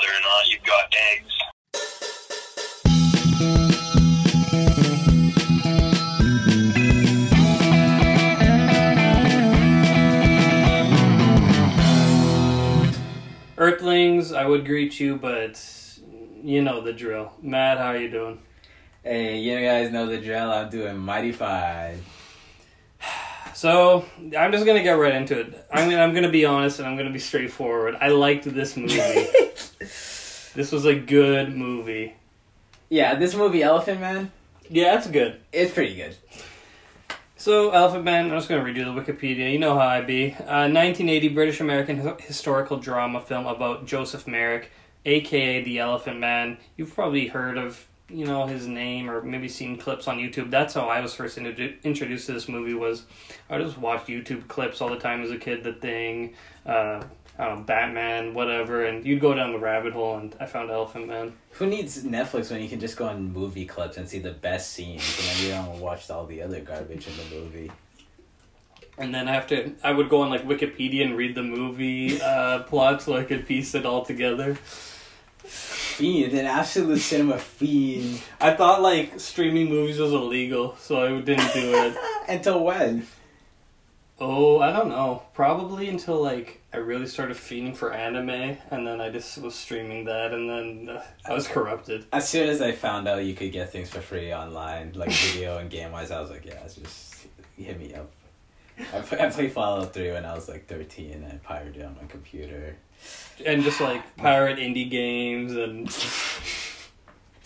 [0.00, 1.34] whether or not you've got eggs.
[13.58, 15.62] Earthlings, I would greet you, but
[16.42, 17.32] you know the drill.
[17.42, 18.40] Matt, how are you doing?
[19.02, 20.50] Hey, you guys know the drill.
[20.50, 22.02] I'm doing mighty fine.
[23.52, 24.06] So
[24.38, 25.66] I'm just gonna get right into it.
[25.70, 27.96] I'm gonna, I'm gonna be honest and I'm gonna be straightforward.
[28.00, 29.26] I liked this movie.
[30.54, 32.14] this was a good movie.
[32.88, 34.32] Yeah, this movie Elephant Man,
[34.68, 35.40] Yeah, it's good.
[35.52, 36.16] it's pretty good.
[37.36, 39.50] So, Elephant Man, I'm just going to redo the Wikipedia.
[39.50, 40.32] You know how I be.
[40.34, 44.70] Uh, 1980 British American his- historical drama film about Joseph Merrick,
[45.06, 46.58] aka the Elephant Man.
[46.76, 50.50] You've probably heard of, you know, his name or maybe seen clips on YouTube.
[50.50, 52.74] That's how I was first introdu- introduced to this movie.
[52.74, 53.04] Was
[53.48, 55.64] I just watched YouTube clips all the time as a kid.
[55.64, 56.34] The Thing,
[56.66, 57.02] uh,
[57.40, 60.70] I don't know, Batman, whatever, and you'd go down the rabbit hole, and I found
[60.70, 61.32] Elephant Man.
[61.52, 64.74] Who needs Netflix when you can just go on movie clips and see the best
[64.74, 67.72] scenes, and then you don't watch all the other garbage in the movie?
[68.98, 73.00] And then after, I would go on like Wikipedia and read the movie uh, plot
[73.00, 74.56] so I could piece it all together.
[75.42, 78.20] Fiend, an absolute cinema fiend.
[78.38, 81.96] I thought like streaming movies was illegal, so I didn't do it.
[82.28, 83.06] Until when?
[84.20, 85.22] Oh, I don't know.
[85.32, 90.04] Probably until like I really started feeding for anime, and then I just was streaming
[90.04, 92.06] that, and then uh, I was corrupted.
[92.12, 95.58] As soon as I found out you could get things for free online, like video
[95.58, 97.26] and game wise, I was like, yeah, just
[97.56, 98.10] hit me up.
[98.94, 101.84] I, play, I played Fallout 3 when I was like 13 and I pirated it
[101.84, 102.76] on my computer.
[103.44, 105.90] And just like pirate indie games and.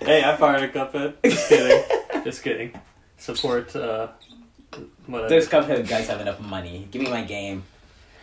[0.00, 1.14] hey, I pirated a Cuphead.
[1.24, 2.24] Just kidding.
[2.24, 2.80] Just kidding.
[3.18, 3.76] Support.
[3.76, 4.08] uh
[5.06, 5.28] Whatever.
[5.28, 6.86] Those Cuphead guys have enough money.
[6.90, 7.64] Give me my game.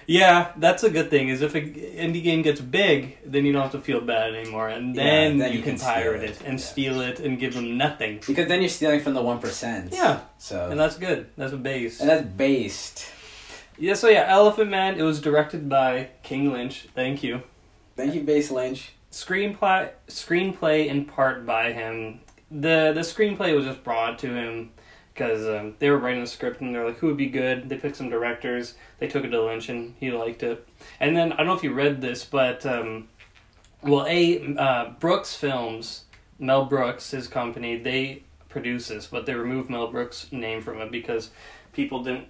[0.08, 1.30] Yeah, that's a good thing.
[1.30, 4.70] Is if an indie game gets big, then you don't have to feel bad anymore,
[4.70, 6.66] and Yeah, then, then you, you can, can pirate it, it, and yeah.
[6.66, 8.20] steal it and give them nothing.
[8.28, 9.92] Because then you're stealing from the 1%.
[9.92, 10.70] Yeah, So.
[10.70, 11.28] and that's good.
[11.38, 12.00] That's a base.
[12.02, 13.08] and that's based.
[13.80, 13.96] yeah.
[13.96, 15.00] So yeah, Elephant Man.
[15.00, 16.88] It was directed by King Lynch.
[16.94, 17.42] Thank you.
[17.96, 18.92] Thank you, Base Lynch.
[19.12, 22.20] Screenplay, screenplay in part by him.
[22.52, 24.70] the The screenplay was just brought to him
[25.16, 27.70] because um, they were writing the script and they're like, who would be good?
[27.70, 28.74] They picked some directors.
[29.00, 30.68] They took it to Lynch and he liked it.
[31.00, 33.08] And then I don't know if you read this, but um,
[33.82, 36.04] well, a uh, Brooks Films,
[36.38, 40.92] Mel Brooks, his company, they produce this, but they removed Mel Brooks' name from it
[40.92, 41.30] because
[41.72, 42.28] people didn't.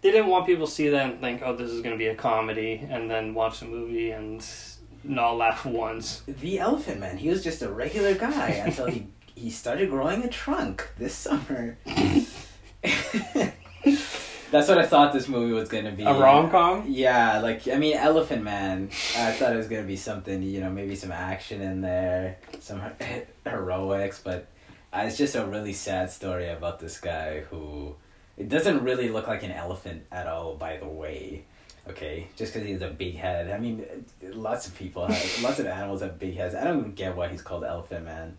[0.00, 2.08] They didn't want people to see that and think, "Oh, this is going to be
[2.08, 4.44] a comedy," and then watch the movie and
[5.04, 6.22] not laugh once.
[6.26, 7.18] The Elephant Man.
[7.18, 11.78] He was just a regular guy until he he started growing a trunk this summer.
[14.52, 16.04] That's what I thought this movie was gonna be.
[16.04, 16.84] A rom com.
[16.86, 18.90] Yeah, like I mean, Elephant Man.
[19.16, 22.82] I thought it was gonna be something, you know, maybe some action in there, some
[23.44, 24.48] heroics, but
[24.92, 27.94] uh, it's just a really sad story about this guy who
[28.36, 30.56] it doesn't really look like an elephant at all.
[30.56, 31.46] By the way,
[31.88, 33.50] okay, just because he has a big head.
[33.50, 33.86] I mean,
[34.22, 36.54] lots of people, have, lots of animals have big heads.
[36.54, 38.36] I don't get why he's called Elephant Man.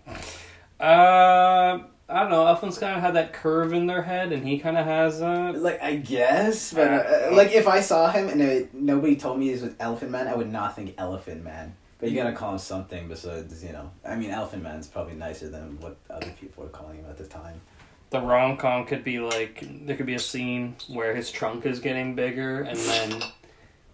[0.84, 1.80] Uh,
[2.10, 2.46] I don't know.
[2.46, 5.54] Elephants kind of had that curve in their head, and he kind of has uh
[5.56, 9.46] Like I guess, but uh, like if I saw him and it, nobody told me
[9.46, 11.76] he was Elephant Man, I would not think Elephant Man.
[12.00, 13.90] But you gotta call him something besides, you know.
[14.06, 17.26] I mean, Elephant Man's probably nicer than what other people were calling him at the
[17.26, 17.62] time.
[18.10, 21.80] the rom com could be like there could be a scene where his trunk is
[21.80, 23.24] getting bigger, and then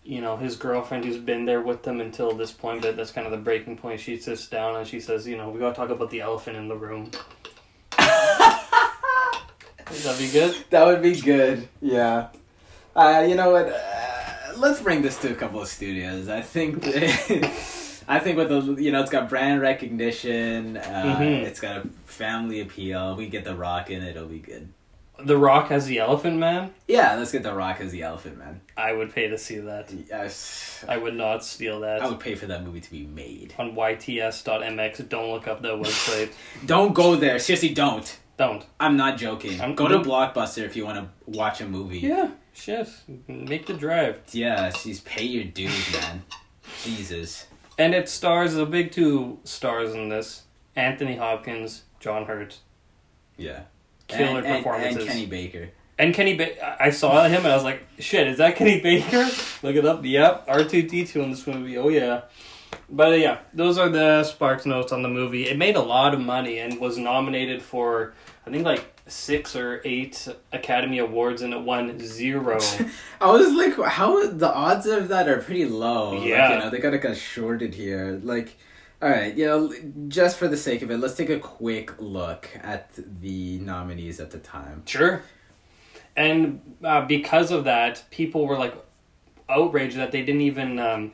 [0.10, 3.28] you know his girlfriend who's been there with them until this point, but that's kind
[3.28, 4.00] of the breaking point.
[4.00, 6.68] She sits down and she says, "You know, we gotta talk about the elephant in
[6.68, 7.12] the room."
[7.98, 8.60] That'd
[10.20, 10.56] be good.
[10.70, 11.68] That would be good.
[11.82, 12.28] Yeah.
[12.96, 13.68] Uh, you know what?
[13.70, 16.30] Uh, let's bring this to a couple of studios.
[16.30, 16.86] I think.
[18.12, 20.78] I think with the you know it's got brand recognition.
[20.78, 21.44] Uh, Mhm.
[21.44, 23.16] It's got a family appeal.
[23.16, 24.16] We get the Rock in it.
[24.16, 24.70] It'll be good.
[25.24, 26.74] The Rock as the Elephant Man.
[26.88, 28.62] Yeah, let's get the Rock as the Elephant Man.
[28.78, 29.92] I would pay to see that.
[29.92, 30.84] Yes.
[30.88, 32.02] I would not steal that.
[32.02, 33.54] I would pay for that movie to be made.
[33.58, 35.10] on yts.mx.
[35.10, 36.32] Don't look up that website.
[36.66, 37.40] Don't go there.
[37.40, 38.18] Seriously, don't.
[38.38, 38.66] Don't.
[38.80, 39.60] I'm not joking.
[39.60, 42.00] I'm- go to Blockbuster if you want to watch a movie.
[42.00, 42.88] Yeah, shit.
[43.28, 44.22] Make the drive.
[44.32, 46.24] Yeah, she's pay your dues, man.
[46.84, 47.48] Jesus.
[47.78, 50.44] And it stars the big two stars in this:
[50.76, 52.60] Anthony Hopkins, John Hurt,
[53.38, 53.64] Yeah.
[54.10, 54.98] Killer and, and- performances.
[55.04, 55.70] And Kenny Baker.
[55.98, 59.18] And Kenny, ba- I saw him and I was like, "Shit, is that Kenny Baker?"
[59.64, 60.00] Look it up.
[60.06, 61.78] Yep, R two D two in this movie.
[61.78, 62.22] Oh yeah.
[62.90, 65.48] But uh, yeah, those are the Sparks notes on the movie.
[65.50, 68.14] It made a lot of money and was nominated for
[68.48, 72.60] I think like six or eight Academy Awards and it won zero.
[73.22, 76.12] I was like, how the odds of that are pretty low.
[76.14, 76.54] Like, Yeah.
[76.54, 78.22] you know, they got got shorted here.
[78.24, 78.58] Like,
[79.02, 79.74] all right, you know,
[80.10, 82.92] just for the sake of it, let's take a quick look at
[83.22, 84.84] the nominees at the time.
[84.86, 85.24] Sure.
[86.18, 88.76] And uh, because of that, people were like
[89.48, 91.14] outraged that they didn't even um,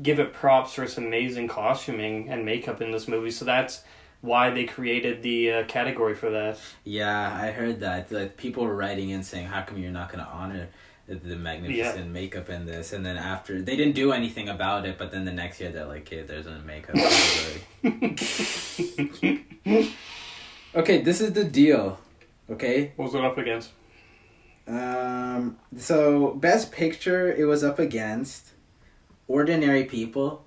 [0.00, 3.32] give it props for its amazing costuming and makeup in this movie.
[3.32, 3.82] So that's
[4.20, 6.58] why they created the uh, category for that.
[6.84, 8.12] Yeah, I heard that.
[8.12, 10.68] Like people were writing in saying, "How come you're not going to honor
[11.06, 15.10] the magnificent makeup in this?" And then after they didn't do anything about it, but
[15.12, 16.96] then the next year they're like, "Okay, there's a makeup."
[20.74, 21.98] okay, this is the deal.
[22.50, 23.70] Okay, What was it up against?
[24.66, 25.58] Um.
[25.78, 28.50] So best picture, it was up against
[29.28, 30.44] Ordinary People,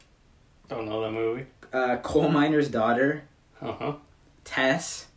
[0.69, 1.45] Don't know that movie.
[1.73, 3.23] uh, Coal Miner's Daughter,
[3.61, 3.93] Uh huh.
[4.43, 5.07] Tess,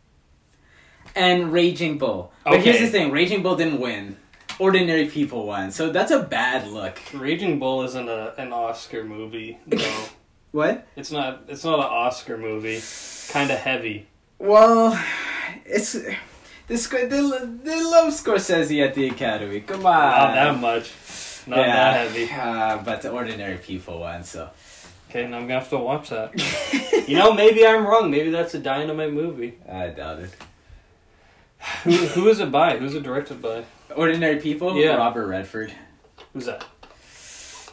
[1.15, 2.31] and Raging Bull.
[2.43, 4.17] But here's the thing: Raging Bull didn't win.
[4.61, 6.99] Ordinary People won, so that's a bad look.
[7.15, 10.05] Raging Bull isn't a, an Oscar movie, though.
[10.51, 10.85] What?
[10.97, 11.43] it's not.
[11.47, 12.81] It's not an Oscar movie.
[13.31, 14.05] Kind of heavy.
[14.37, 15.01] Well,
[15.65, 15.93] it's
[16.67, 16.87] this.
[16.89, 19.61] They, they love Scorsese at the Academy.
[19.61, 20.91] Come on, Not that much.
[21.47, 22.29] Not that heavy.
[22.29, 24.49] Uh, but the Ordinary People won, so.
[25.09, 26.33] Okay, now I'm gonna have to watch that.
[27.07, 28.11] you know, maybe I'm wrong.
[28.11, 29.57] Maybe that's a dynamite movie.
[29.67, 30.35] I doubt it.
[31.83, 32.77] Who, who is it by?
[32.77, 33.63] Who's it directed by?
[33.95, 34.75] Ordinary People.
[34.77, 34.95] Yeah.
[34.95, 35.71] Robert Redford.
[36.33, 36.65] Who's that?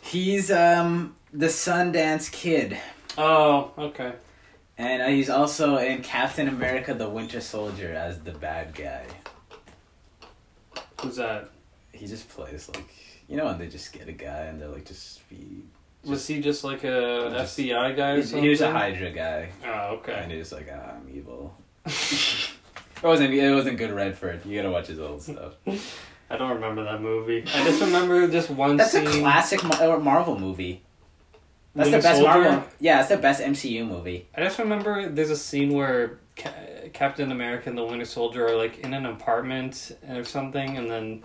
[0.03, 2.79] He's um the Sundance Kid,
[3.19, 4.13] Oh, okay.
[4.79, 9.05] and uh, he's also in Captain America: The Winter Soldier as the bad guy.
[11.03, 11.51] Who's that?
[11.93, 12.89] He just plays like
[13.29, 15.63] you know when they just get a guy and they're like just be.
[16.05, 18.43] Was he just like a Just- FBI guy or something?
[18.43, 20.27] he was a Hydra guy, Oh, and okay.
[20.31, 21.55] he was like, ah, I'm evil.
[23.03, 23.35] It wasn't.
[23.35, 24.45] It wasn't good Redford.
[24.45, 25.55] You gotta watch his old stuff.
[26.31, 27.43] I don't remember that movie.
[27.55, 29.07] I just remember just one That's scene.
[29.07, 30.83] a classic Marvel movie.
[31.75, 32.51] That's Winter the best Soldier.
[32.51, 32.69] Marvel.
[32.81, 34.29] Yeah, that's the best MCU movie.
[34.37, 38.57] I just remember there's a scene where Ca- Captain America and the Winter Soldier are
[38.57, 41.23] like in an apartment or something, and then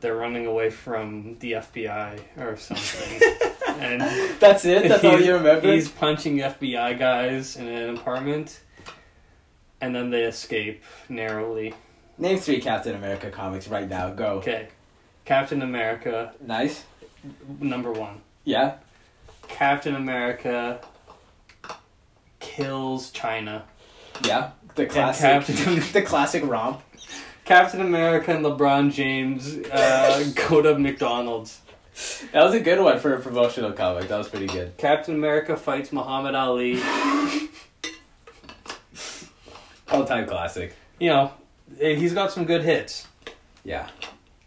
[0.00, 3.20] they're running away from the FBI or something.
[3.80, 4.00] and
[4.38, 4.88] That's it.
[4.88, 5.72] That's all you remember.
[5.72, 8.60] He's punching FBI guys in an apartment,
[9.80, 11.74] and then they escape narrowly.
[12.18, 14.10] Name three Captain America comics right now.
[14.10, 14.26] Go.
[14.38, 14.68] Okay,
[15.24, 16.84] Captain America Nice.
[17.60, 18.20] number one.
[18.44, 18.76] Yeah.
[19.48, 20.80] Captain America
[22.40, 23.64] kills China.
[24.24, 24.50] Yeah.
[24.74, 25.22] The classic.
[25.46, 26.82] Captain- the classic romp.
[27.44, 31.60] Captain America and LeBron James uh, go to McDonald's.
[32.32, 34.08] That was a good one for a promotional comic.
[34.08, 34.76] That was pretty good.
[34.76, 36.80] Captain America fights Muhammad Ali.
[39.90, 40.74] All time classic.
[40.98, 41.32] You know,
[41.80, 43.06] eh, he's got some good hits.
[43.64, 43.88] Yeah.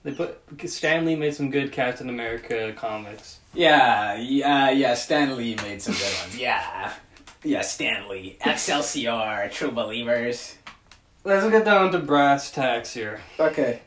[0.03, 3.39] They put Stan Lee made some good Captain America comics.
[3.53, 4.15] Yeah.
[4.15, 4.69] Yeah.
[4.71, 4.93] Yeah.
[4.93, 6.37] Stan Lee made some good ones.
[6.37, 6.93] Yeah.
[7.43, 7.61] Yeah.
[7.61, 9.49] Stan Lee, Excelsior.
[9.51, 10.55] True Believers.
[11.23, 13.19] Let's get down to brass tacks here.
[13.39, 13.81] Okay.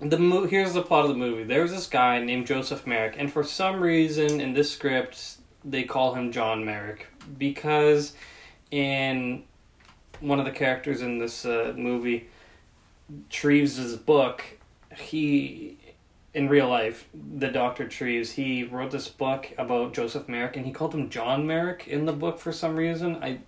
[0.00, 1.42] The mo- here's the plot of the movie.
[1.44, 5.82] There was this guy named Joseph Merrick, and for some reason in this script they
[5.82, 8.14] call him John Merrick because
[8.70, 9.44] in
[10.20, 12.28] one of the characters in this uh, movie,
[13.28, 14.42] Treves' book,
[14.96, 15.76] he
[16.32, 20.70] in real life, the Doctor Treves, he wrote this book about Joseph Merrick, and he
[20.72, 23.16] called him John Merrick in the book for some reason.
[23.16, 23.40] I,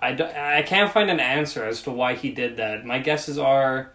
[0.00, 2.86] I, don't- I can't find an answer as to why he did that.
[2.86, 3.92] My guesses are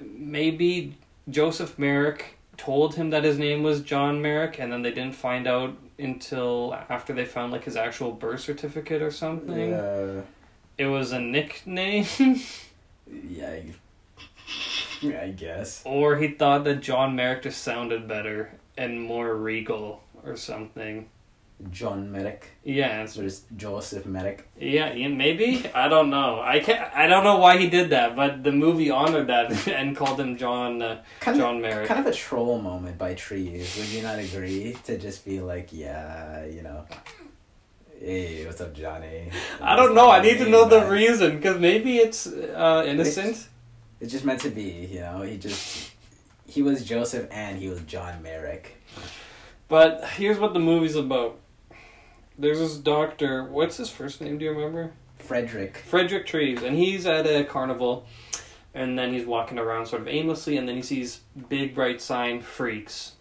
[0.00, 0.96] maybe
[1.28, 5.48] Joseph Merrick told him that his name was John Merrick, and then they didn't find
[5.48, 9.70] out until after they found like his actual birth certificate or something.
[9.70, 10.20] Yeah.
[10.78, 12.06] It was a nickname,
[13.10, 13.48] Yeah.
[13.48, 13.74] I-
[15.02, 15.22] Yeah.
[15.24, 15.82] I guess.
[15.84, 21.08] or he thought that John Merrick just sounded better and more regal or something.
[21.70, 22.50] John Merrick.
[22.64, 24.46] Yeah, it's, There's Joseph Merrick.
[24.60, 26.40] yeah, yeah, maybe I don't know.
[26.42, 26.94] I can't.
[26.94, 30.36] I don't know why he did that, but the movie honored that and called him
[30.36, 31.88] John uh, Kind John of, Merrick.
[31.88, 33.76] kind of a troll moment by Treves.
[33.78, 36.84] Would you not agree to just be like, yeah, you know,
[38.00, 39.30] hey, what's up, Johnny?
[39.60, 40.10] I don't know.
[40.10, 43.48] I need to know the reason because maybe it's uh, innocent.
[44.00, 45.22] It's just meant to be, you know.
[45.22, 45.90] He just
[46.46, 48.76] he was Joseph and he was John Merrick.
[49.68, 51.38] But here's what the movie's about.
[52.38, 53.44] There's this doctor.
[53.44, 54.36] What's his first name?
[54.36, 54.92] Do you remember?
[55.18, 55.78] Frederick.
[55.78, 58.06] Frederick Treves, and he's at a carnival,
[58.74, 62.42] and then he's walking around sort of aimlessly, and then he sees big bright sign
[62.42, 63.12] freaks,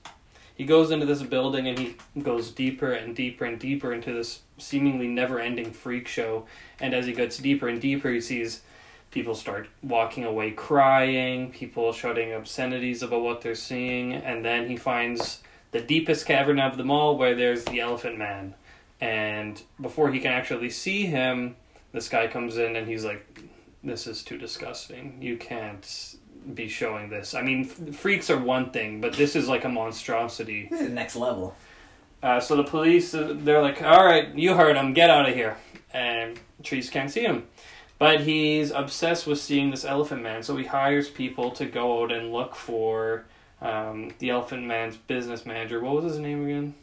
[0.56, 4.42] He goes into this building and he goes deeper and deeper and deeper into this
[4.58, 6.46] seemingly never ending freak show.
[6.80, 8.62] And as he gets deeper and deeper, he sees
[9.12, 14.76] people start walking away crying, people shouting obscenities about what they're seeing, and then he
[14.76, 15.42] finds
[15.72, 18.56] the deepest cavern of them all where there's the Elephant Man.
[19.02, 21.56] And before he can actually see him,
[21.92, 23.26] this guy comes in and he's like,
[23.84, 25.18] This is too disgusting.
[25.22, 26.16] You can't
[26.54, 27.34] be showing this.
[27.34, 30.68] I mean, f- freaks are one thing, but this is like a monstrosity.
[30.70, 31.56] This is next level.
[32.22, 35.36] Uh, so the police, uh, they're like, all right, you heard him, get out of
[35.36, 35.58] here.
[35.94, 37.48] And Treves can't see him.
[37.98, 42.12] But he's obsessed with seeing this Elephant Man, so he hires people to go out
[42.12, 43.26] and look for
[43.62, 45.80] um, the Elephant Man's business manager.
[45.80, 46.76] What was his name again?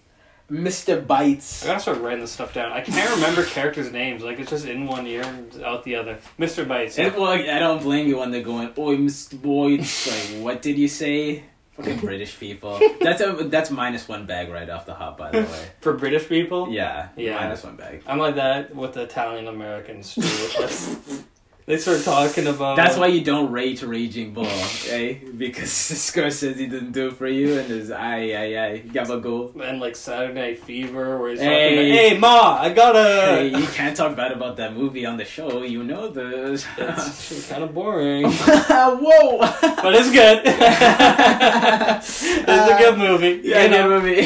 [0.53, 1.03] Mr.
[1.05, 1.65] Bytes.
[1.65, 2.73] I gotta start writing this stuff down.
[2.73, 4.23] I can't remember characters' names.
[4.23, 6.19] Like, it's just in one ear and out the other.
[6.39, 6.67] Mr.
[6.67, 6.99] Bytes.
[6.99, 9.37] And, well, I don't blame you when they're going, "Oi, Mr.
[9.37, 10.07] Bytes."
[10.37, 11.45] like, what did you say?
[11.73, 12.79] Fucking British people.
[13.01, 15.71] That's a that's minus one bag right off the hop, by the way.
[15.81, 16.69] For British people?
[16.71, 17.37] Yeah, Yeah.
[17.37, 18.03] minus one bag.
[18.07, 20.21] I'm like that with the Italian Americans too.
[21.73, 22.77] they start talking about.
[22.77, 25.15] That's why you don't rate Raging Bull, eh?
[25.37, 25.71] Because
[26.13, 29.59] Scorsese didn't do it for you, and there's ay ay ay gabagool.
[29.59, 31.49] And like Saturday Night Fever, where he's Hey.
[31.49, 33.05] talking about, "Hey, ma, I gotta."
[33.37, 35.63] Hey, you can't talk bad about that movie on the show.
[35.63, 36.67] You know this.
[36.79, 39.39] It's kind of boring, Whoa!
[39.39, 40.43] but it's good.
[40.45, 43.41] it's a good movie.
[43.43, 44.23] Yeah, you good movie.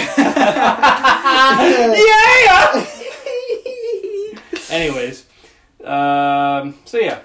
[2.10, 2.86] yeah.
[4.68, 5.26] Anyways,
[5.84, 7.20] um, so yeah,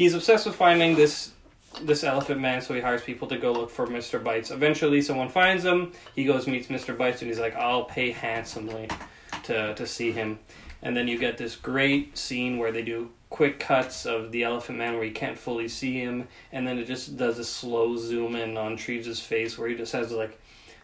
[0.00, 1.32] he's obsessed with finding this
[1.82, 4.20] this elephant man, so he hires people to go look for Mr.
[4.20, 4.50] Bytes.
[4.50, 5.92] Eventually, someone finds him.
[6.16, 6.96] He goes meets Mr.
[6.96, 8.88] Bytes, and he's like, "I'll pay handsomely
[9.44, 10.38] to to see him."
[10.82, 14.78] And then you get this great scene where they do quick cuts of the elephant
[14.78, 18.34] man where you can't fully see him, and then it just does a slow zoom
[18.34, 20.40] in on Treves' face where he just has like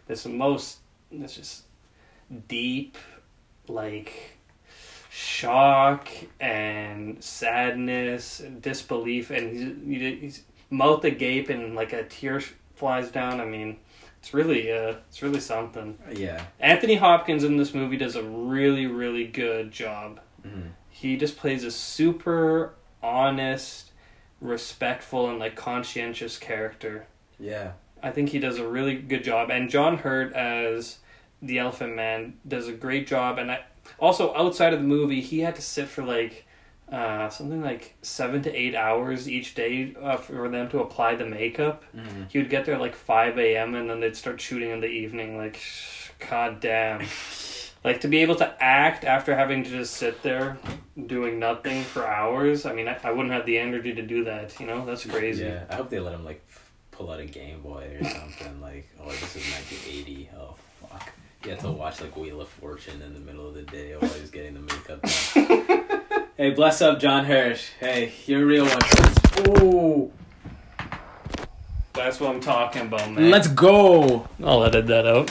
[0.08, 0.80] this most
[1.10, 1.62] this just
[2.48, 2.98] deep
[3.66, 4.35] like
[5.16, 6.08] shock
[6.40, 12.40] and sadness and disbelief and he's, he's mouth agape and like a tear
[12.74, 13.78] flies down i mean
[14.18, 16.44] it's really uh it's really something yeah.
[16.60, 20.72] anthony hopkins in this movie does a really really good job Mhm.
[20.90, 23.90] he just plays a super honest
[24.40, 27.06] respectful and like conscientious character
[27.40, 27.72] Yeah.
[28.02, 30.98] I think he does a really good job, and John Hurt as
[31.42, 33.38] the Elephant Man does a great job.
[33.38, 33.60] And I,
[33.98, 36.44] also outside of the movie, he had to sit for like
[36.90, 41.26] uh, something like seven to eight hours each day uh, for them to apply the
[41.26, 41.82] makeup.
[41.96, 42.30] Mhm.
[42.30, 43.74] He would get there like five a.m.
[43.74, 45.36] and then they'd start shooting in the evening.
[45.36, 45.60] Like,
[46.30, 47.02] god damn.
[47.84, 50.58] Like to be able to act after having to just sit there
[51.06, 52.66] doing nothing for hours.
[52.66, 54.58] I mean, I, I wouldn't have the energy to do that.
[54.58, 55.44] You know, that's crazy.
[55.44, 55.66] Yeah.
[55.70, 56.44] I hope they let him like
[56.90, 58.60] pull out a Game Boy or something.
[58.60, 60.30] like, oh, this is 1980.
[60.36, 60.56] Oh.
[61.44, 64.10] You have to watch like Wheel of Fortune in the middle of the day while
[64.10, 66.26] he's getting the makeup done.
[66.36, 67.60] hey, bless up, John Hurt.
[67.78, 69.62] Hey, you're a real one.
[69.62, 70.12] Ooh.
[71.92, 73.30] That's what I'm talking about, man.
[73.30, 74.28] Let's go.
[74.42, 75.30] I'll edit that out.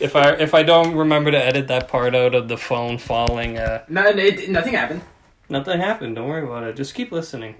[0.00, 3.58] if I if I don't remember to edit that part out of the phone falling,
[3.58, 5.02] uh, No, it, nothing happened.
[5.48, 6.16] nothing happened.
[6.16, 6.76] Don't worry about it.
[6.76, 7.54] Just keep listening.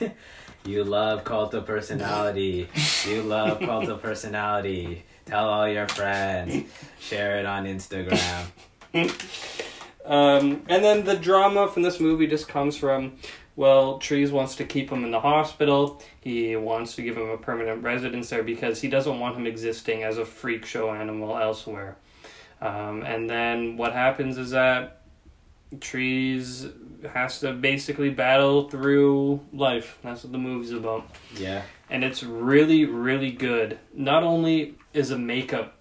[0.66, 2.68] You love cult of personality.
[3.08, 5.04] You love cult of personality.
[5.30, 6.64] Tell all your friends.
[6.98, 8.46] Share it on Instagram.
[10.02, 13.12] Um, and then the drama from this movie just comes from,
[13.54, 16.02] well, Treves wants to keep him in the hospital.
[16.20, 20.02] He wants to give him a permanent residence there because he doesn't want him existing
[20.02, 21.96] as a freak show animal elsewhere.
[22.60, 25.02] Um, and then what happens is that
[25.80, 26.66] Treves
[27.12, 29.98] has to basically battle through life.
[30.02, 31.08] That's what the movie's about.
[31.36, 31.62] Yeah.
[31.88, 35.76] and it's really really good not only is the makeup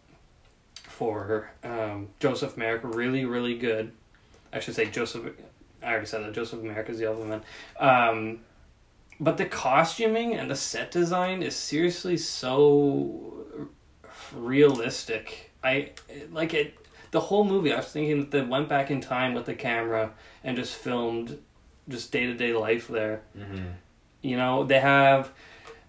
[0.84, 3.92] for um, joseph merrick really really good
[4.52, 5.34] i should say joseph
[5.84, 7.42] i already said that joseph merrick is the other man
[7.80, 8.40] um,
[9.20, 13.46] but the costuming and the set design is seriously so
[14.36, 15.92] realistic i
[16.32, 16.76] like it
[17.12, 20.12] the whole movie i was thinking that they went back in time with the camera
[20.44, 21.38] and just filmed
[21.88, 23.22] just day-to-day life there.
[23.38, 23.68] Mm-hmm.
[24.22, 25.32] you know they have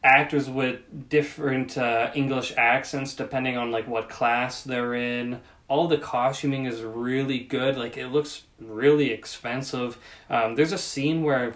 [0.03, 5.41] actors with different uh, english accents depending on like what class they're in.
[5.69, 7.77] All the costuming is really good.
[7.77, 9.99] Like it looks really expensive.
[10.29, 11.55] Um, there's a scene where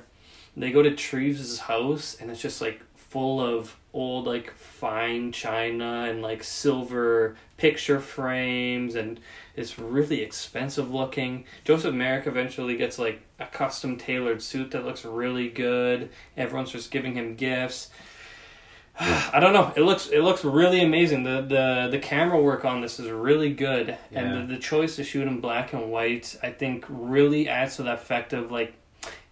[0.56, 6.06] they go to Treves' house and it's just like full of old like fine china
[6.08, 9.20] and like silver picture frames and
[9.56, 11.44] it's really expensive looking.
[11.64, 16.10] Joseph Merrick eventually gets like a custom tailored suit that looks really good.
[16.36, 17.90] Everyone's just giving him gifts.
[19.00, 19.72] I don't know.
[19.76, 21.24] It looks it looks really amazing.
[21.24, 24.20] The the the camera work on this is really good, Yeah.
[24.20, 27.82] and the, the choice to shoot in black and white, I think, really adds to
[27.84, 28.74] that effect of like,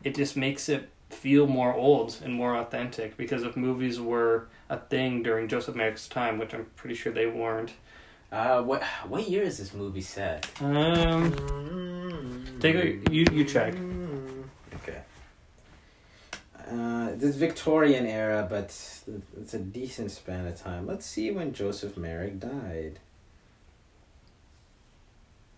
[0.03, 3.17] it just makes it feel more old and more authentic.
[3.17, 7.27] Because if movies were a thing during Joseph Merrick's time, which I'm pretty sure they
[7.27, 7.73] weren't,
[8.33, 10.49] Uh, what what year is this movie set?
[10.63, 13.75] um, take a you you check.
[14.77, 15.03] Okay.
[16.71, 18.65] Uh, this Victorian era, but
[19.37, 20.87] it's a decent span of time.
[20.87, 23.01] Let's see when Joseph Merrick died.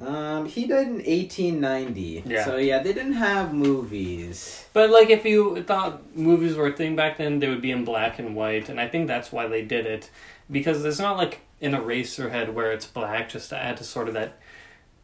[0.07, 2.23] Um, he died in eighteen ninety.
[2.27, 2.45] Yeah.
[2.45, 4.67] So yeah, they didn't have movies.
[4.73, 7.85] But like, if you thought movies were a thing back then, they would be in
[7.85, 10.11] black and white, and I think that's why they did it,
[10.51, 14.15] because it's not like an Eraserhead where it's black, just to add to sort of
[14.15, 14.39] that,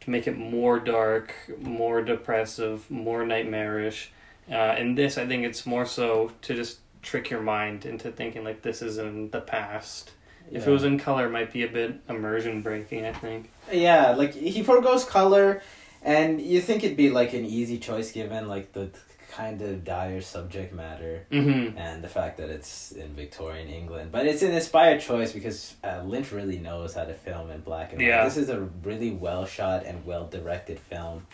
[0.01, 4.11] to make it more dark, more depressive, more nightmarish.
[4.51, 8.45] Uh, in this, I think it's more so to just trick your mind into thinking
[8.45, 10.13] like this is in the past.
[10.51, 13.05] If it was in color, it might be a bit immersion breaking.
[13.05, 13.51] I think.
[13.73, 15.63] Yeah, like he foregoes color,
[16.03, 18.91] and you think it'd be like an easy choice given like the
[19.31, 21.27] kind of dire subject matter.
[21.31, 21.79] Mm-hmm.
[21.79, 24.11] and the fact that it's in Victorian England.
[24.13, 27.93] But it's an inspired choice because uh, Lynch really knows how to film in black
[27.93, 28.09] and white.
[28.09, 28.25] Yeah.
[28.25, 31.27] This is a really well shot and well directed film.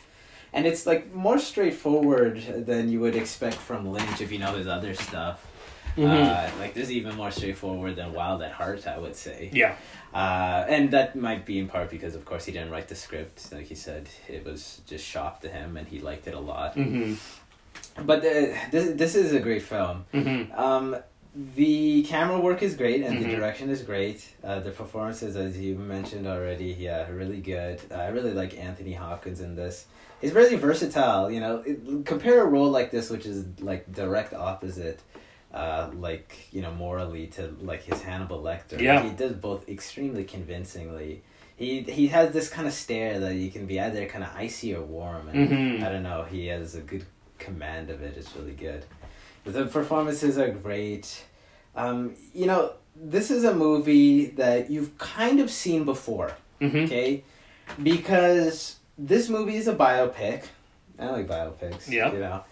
[0.52, 4.66] And it's like more straightforward than you would expect from Lynch if you know his
[4.66, 5.44] other stuff.
[5.96, 6.56] Mm-hmm.
[6.56, 9.50] Uh, like this is even more straightforward than Wild at Heart, I would say.
[9.52, 9.76] yeah.
[10.14, 13.52] Uh, and that might be in part because, of course, he didn't write the script.
[13.52, 16.74] Like he said, it was just shopped to him, and he liked it a lot.
[16.76, 17.14] Mm-hmm.
[18.06, 20.04] But uh, this this is a great film.
[20.14, 20.52] Mm-hmm.
[20.58, 20.96] Um,
[21.54, 23.22] the camera work is great and Mhm.
[23.24, 24.26] the direction is great.
[24.42, 27.78] Uh, the performances, as you mentioned already, yeah, really good.
[27.90, 29.84] Uh, I really like Anthony Hopkins in this.
[30.22, 31.30] He's really versatile.
[31.30, 35.00] You know, it, compare a role like this, which is like direct opposite,
[35.56, 38.80] uh, like you know, morally to like his Hannibal Lecter.
[38.80, 39.02] Yeah.
[39.02, 41.22] he does both extremely convincingly.
[41.56, 44.74] He he has this kind of stare that you can be either kind of icy
[44.74, 45.82] or warm, and Mhm.
[45.84, 46.22] I don't know.
[46.24, 47.04] He has a good
[47.38, 48.12] command of it.
[48.18, 48.84] It's really good.
[49.44, 51.24] The performances are great.
[51.74, 52.72] Um, you know,
[53.14, 56.84] this is a movie that you've kind of seen before, Mm-hmm.
[56.84, 57.22] okay?
[57.82, 60.44] Because this movie is a biopic.
[60.98, 62.12] I like biopics, Yeah.
[62.12, 62.42] you know.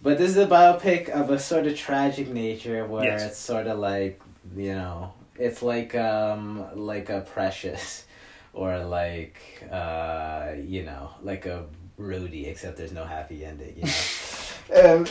[0.00, 3.26] But this is a biopic of a sort of tragic nature where Yes.
[3.26, 4.20] it's sort of like,
[4.56, 8.04] you know, it's like um like a Precious
[8.52, 14.94] or like uh you know, like a Rudy except there's no happy ending, you know.
[14.98, 15.06] um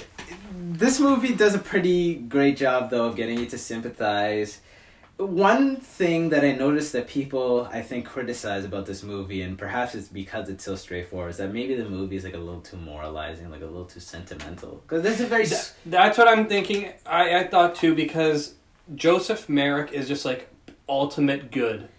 [0.79, 4.61] this movie does a pretty great job though of getting you to sympathize
[5.17, 9.95] one thing that I noticed that people I think criticize about this movie, and perhaps
[9.95, 12.77] it's because it's so straightforward, is that maybe the movie is like a little too
[12.77, 14.81] moralizing, like a little too sentimental.
[14.87, 15.45] Because this is very
[15.85, 16.93] That's what I'm thinking.
[17.05, 18.53] I, I thought too because
[18.93, 20.49] Joseph Merrick is just like
[20.87, 21.89] ultimate good.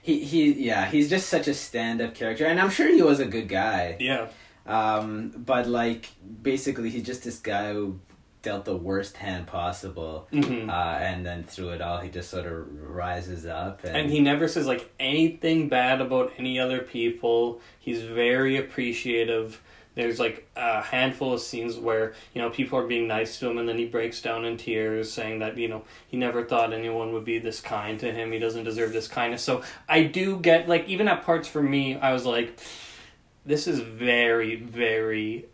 [0.00, 3.20] he he yeah he's just such a stand up character, and I'm sure he was
[3.20, 3.96] a good guy.
[4.00, 4.28] Yeah.
[4.66, 6.10] Um, but like
[6.42, 8.00] basically he's just this guy who
[8.42, 12.46] dealt the worst hand possible, hmm uh, and then through it all he just sort
[12.46, 17.60] of rises up and, and he never says like anything bad about any other people.
[17.78, 19.60] He's very appreciative.
[19.94, 23.58] There's like a handful of scenes where you know people are being nice to him,
[23.58, 27.12] and then he breaks down in tears, saying that you know he never thought anyone
[27.14, 28.30] would be this kind to him.
[28.30, 29.42] He doesn't deserve this kindness.
[29.42, 32.60] So I do get like even at parts for me, I was like,
[33.44, 35.46] this is very very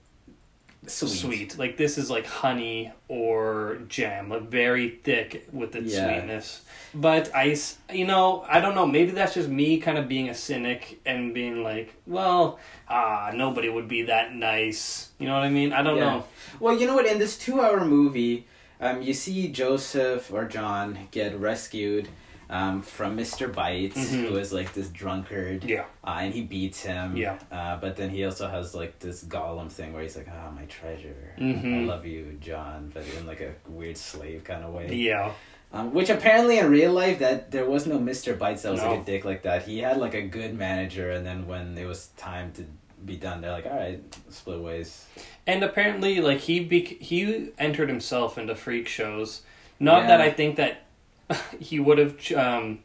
[0.87, 1.09] Sweet.
[1.11, 1.59] sweet.
[1.59, 6.05] Like this is like honey or jam, like very thick with its Yeah.
[6.07, 6.63] sweetness.
[6.95, 7.57] But I,
[7.93, 8.87] you know, I don't know.
[8.87, 13.69] Maybe that's just me kind of being a cynic and being like, well, ah, nobody
[13.69, 15.11] would be that nice.
[15.19, 15.73] You know what I mean?
[15.73, 16.05] I don't Yeah.
[16.05, 16.25] know.
[16.61, 17.07] Well, you know what?
[17.07, 18.47] In this two-hour movie,
[18.81, 22.09] um, you see Joseph or John get rescued
[22.51, 23.53] um, from Mr.
[23.53, 24.29] Bytes, Mhm.
[24.29, 25.85] who is like this drunkard, Yeah.
[26.05, 27.17] uh, and he beats him.
[27.17, 27.39] Yeah.
[27.51, 30.65] Uh, but then he also has like this Gollum thing where he's like, "Ah, my
[30.67, 31.83] treasure, Mhm.
[31.83, 34.93] I love you, John," but in like a weird slave kind of way.
[34.95, 35.33] Yeah.
[35.73, 38.39] Um, which apparently in real life that there was no Mr.
[38.39, 39.65] Bites that was like a dick like that.
[39.65, 42.65] He had like a good manager, and then when it was time to
[43.05, 45.05] be done, they're like, "All right, split ways."
[45.47, 49.43] And apparently, like he bec- he entered himself into freak shows.
[49.81, 50.83] Not that I think that
[51.61, 52.33] he would have.
[52.33, 52.81] Um,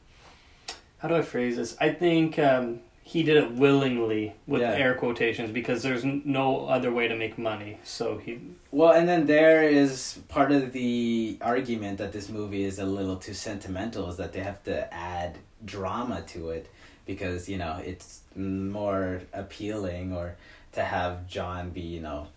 [1.00, 1.78] how do I phrase this?
[1.80, 4.72] I think um, he did it willingly with Yeah.
[4.74, 7.78] air quotations because there's n- no other way to make money.
[7.84, 8.40] So he.
[8.72, 13.16] Well, and then there is part of the argument that this movie is a little
[13.16, 16.70] too sentimental is that they have to add drama to it
[17.06, 20.36] because, you know, it's more appealing or
[20.74, 22.28] to have John be, you know,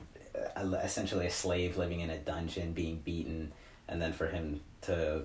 [0.82, 3.52] essentially a slave living in a dungeon being beaten
[3.88, 5.22] and then for him to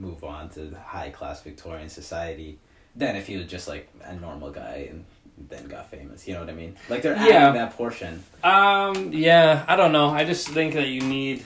[0.00, 2.58] move on to high class Victorian society
[2.96, 5.04] than if he was just like a normal guy and
[5.48, 6.26] then got famous.
[6.26, 6.76] You know what I mean?
[6.88, 7.52] Like they're adding Yeah.
[7.52, 8.22] that portion.
[8.42, 10.08] Um, yeah, I don't know.
[10.10, 11.44] I just think that you need.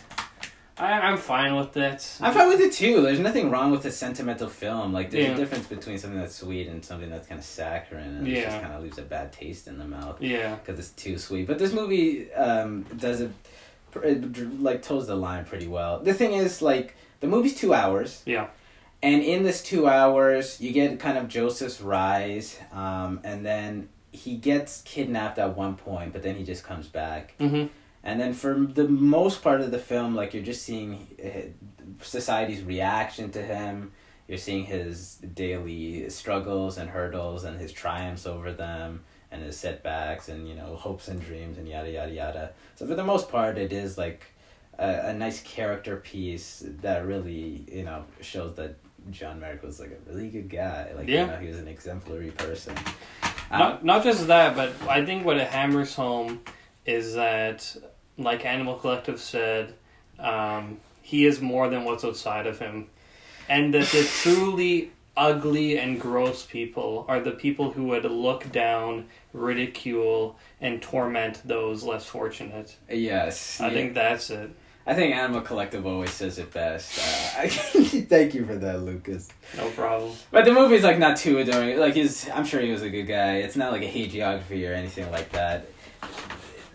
[0.77, 2.17] I, I'm fine with it.
[2.21, 3.01] I'm fine with it too.
[3.03, 4.93] There's nothing wrong with a sentimental film.
[4.93, 5.35] Like there's Yeah.
[5.35, 8.45] a difference between something that's sweet and something that's kind of saccharine and it Yeah.
[8.47, 10.57] just kind of leaves a bad taste in the mouth Yeah.
[10.57, 11.47] because it's too sweet.
[11.47, 13.31] But this movie um, does it,
[14.03, 16.01] it like toes the line pretty well.
[16.01, 18.23] The thing is, like the movie's two hours.
[18.27, 18.49] Yeah.
[19.03, 24.37] And in this two hours, you get kind of Joseph's rise, um, and then he
[24.37, 27.35] gets kidnapped at one point, but then he just comes back.
[27.39, 27.67] Mm-hmm.
[28.03, 31.07] And then for the most part of the film, like you're just seeing
[32.03, 33.93] society's reaction to him.
[34.29, 40.29] You're seeing his daily struggles and hurdles and his triumphs over them and his setbacks
[40.29, 42.53] and you know hopes and dreams and yada yada yada.
[42.77, 44.25] So for the most part, it is like
[44.79, 48.77] a, a nice character piece that really you know shows that
[49.11, 50.93] John Merrick was like a really good guy.
[50.97, 51.23] Like Yeah.
[51.23, 52.75] you know he was an exemplary person.
[53.51, 56.41] Um, Not not just that, but I think what it hammers home
[56.87, 57.77] is that,
[58.19, 59.75] like Animal Collective said,
[60.19, 62.89] um, he is more than what's outside of him,
[63.49, 69.07] and that the truly ugly and gross people are the people who would look down,
[69.33, 72.77] ridicule, and torment those less fortunate.
[72.91, 73.73] yes, I yeah.
[73.75, 74.51] think that's it.
[74.87, 76.99] I think Animal Collective always says it best.
[76.99, 77.49] Uh, I,
[78.09, 79.29] thank you for that, Lucas.
[79.57, 80.13] No problem.
[80.31, 81.79] But the movie's like not too adoring.
[81.79, 83.37] Like he's, I'm sure he was a good guy.
[83.37, 85.69] It's not like a hagiography or anything like that.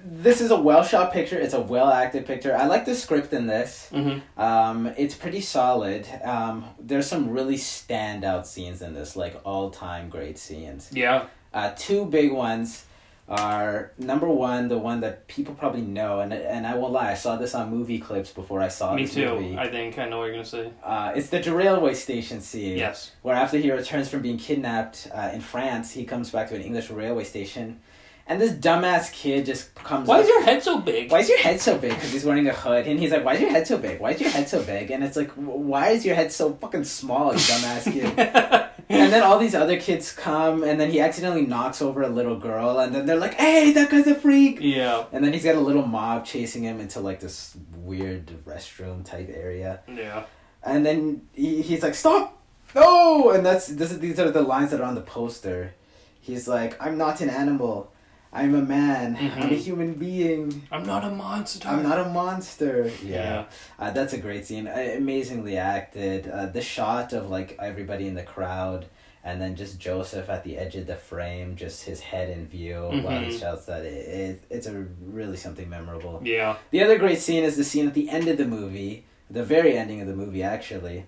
[0.04, 1.38] This is a well shot picture.
[1.38, 2.56] It's a well acted picture.
[2.56, 3.90] I like the script in this.
[3.92, 4.42] Mm-hmm.
[4.42, 6.08] Um, it's pretty solid.
[6.24, 10.90] Um, there's some really standout scenes in this, like all time great scenes.
[10.92, 11.28] Yeah.
[11.54, 12.86] Uh, two big ones
[13.30, 17.14] are number one, the one that people probably know, and and I won't lie, I
[17.14, 19.26] saw this on movie clips before I saw Me this too.
[19.36, 19.56] movie.
[19.58, 20.72] I think I know what you're gonna say.
[20.84, 22.78] Uh, it's the railway station scene.
[22.78, 23.12] Yes.
[23.22, 26.62] Where after he returns from being kidnapped uh, in France, he comes back to an
[26.64, 27.80] English railway station,
[28.26, 30.08] and this dumbass kid just comes.
[30.08, 31.12] Why up- is your head so big?
[31.12, 31.92] Why is your head so big?
[31.92, 34.00] Because he's wearing a hood, and he's like, "Why is your head so big?
[34.00, 36.84] Why is your head so big?" And it's like, "Why is your head so fucking
[36.86, 41.46] small, you dumbass kid?" and then all these other kids come, and then he accidentally
[41.46, 45.06] knocks over a little girl, and then they're like, "Hey, that guy's a freak!" yeah.
[45.12, 49.30] And then he's got a little mob chasing him into like this weird restroom type
[49.32, 49.82] area.
[49.88, 50.24] Yeah.
[50.64, 52.42] And then he, he's like, "Stop!
[52.74, 55.76] No!" And that's this is these are the lines that are on the poster.
[56.20, 57.92] He's like, "I'm not an animal.
[58.32, 59.18] I'm a man.
[59.20, 59.58] I'm a Mhm.
[59.58, 60.62] human being.
[60.72, 61.68] I'm not a monster.
[61.68, 63.46] I'm not a monster." Yeah.
[63.80, 64.68] Uh, that's a great scene.
[64.68, 66.28] Uh, amazingly acted.
[66.30, 68.86] Uh, the shot of like everybody in the crowd,
[69.24, 72.82] and then just Joseph at the edge of the frame, just his head in view
[73.04, 73.40] while he Mhm.
[73.40, 73.84] shouts that.
[73.84, 76.22] It, it, it's a really something memorable.
[76.24, 76.58] Yeah.
[76.72, 79.76] The other great scene is the scene at the end of the movie, the very
[79.76, 81.06] ending of the movie, actually.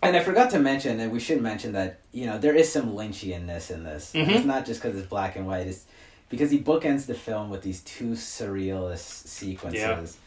[0.00, 2.92] And I forgot to mention, and we should mention that you know there is some
[2.94, 4.12] Lynchianness in this.
[4.14, 4.28] Mhm.
[4.28, 5.66] It's not just because it's black and white.
[5.66, 5.86] It's
[6.28, 10.18] because he bookends the film with these two surrealist sequences.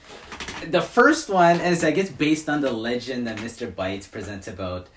[0.68, 3.72] The first one is, I guess, based on the legend that Mr.
[3.72, 4.88] Bytes presents about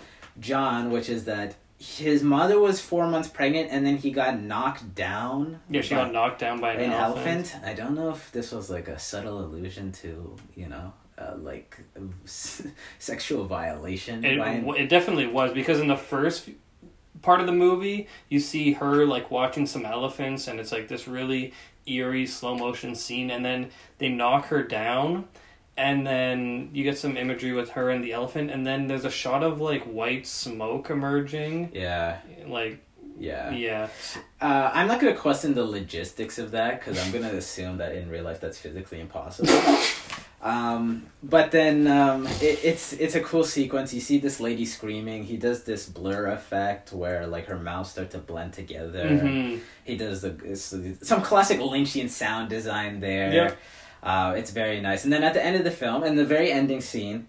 [0.41, 4.95] John, which is that his mother was four months pregnant and then he got knocked
[4.95, 5.61] down.
[5.69, 7.53] Yeah, she got knocked down by an, an elephant.
[7.55, 7.65] elephant.
[7.67, 11.79] I don't know if this was like a subtle allusion to, you know, uh, like
[12.25, 12.67] s-
[12.99, 14.25] sexual violation.
[14.25, 16.49] It, an- it definitely was because in the first
[17.23, 21.07] part of the movie, you see her like watching some elephants, and it's like this
[21.09, 21.53] really
[21.87, 25.27] eerie slow motion scene, and then they knock her down,
[25.77, 29.11] and then you get some imagery with her and the elephant, and then there's a
[29.11, 32.81] shot of like white smoke emerging, yeah, like
[33.19, 33.51] yeah.
[33.51, 33.89] yeah,
[34.41, 38.11] Uh, I'm not gonna question the logistics of that because I'm gonna assume that in
[38.11, 39.49] real life that's physically impossible.
[40.45, 43.95] um, but then um, it, it's it's a cool sequence.
[43.95, 45.25] You see this lady screaming.
[45.25, 49.09] He does this blur effect where like her mouth start to blend together.
[49.19, 50.33] hmm He does the
[51.03, 53.33] some classic Lynchian sound design there.
[53.33, 53.55] Yeah.
[54.03, 55.05] Uh, it's very nice.
[55.05, 57.27] And then at the end of the film, and the very ending scene,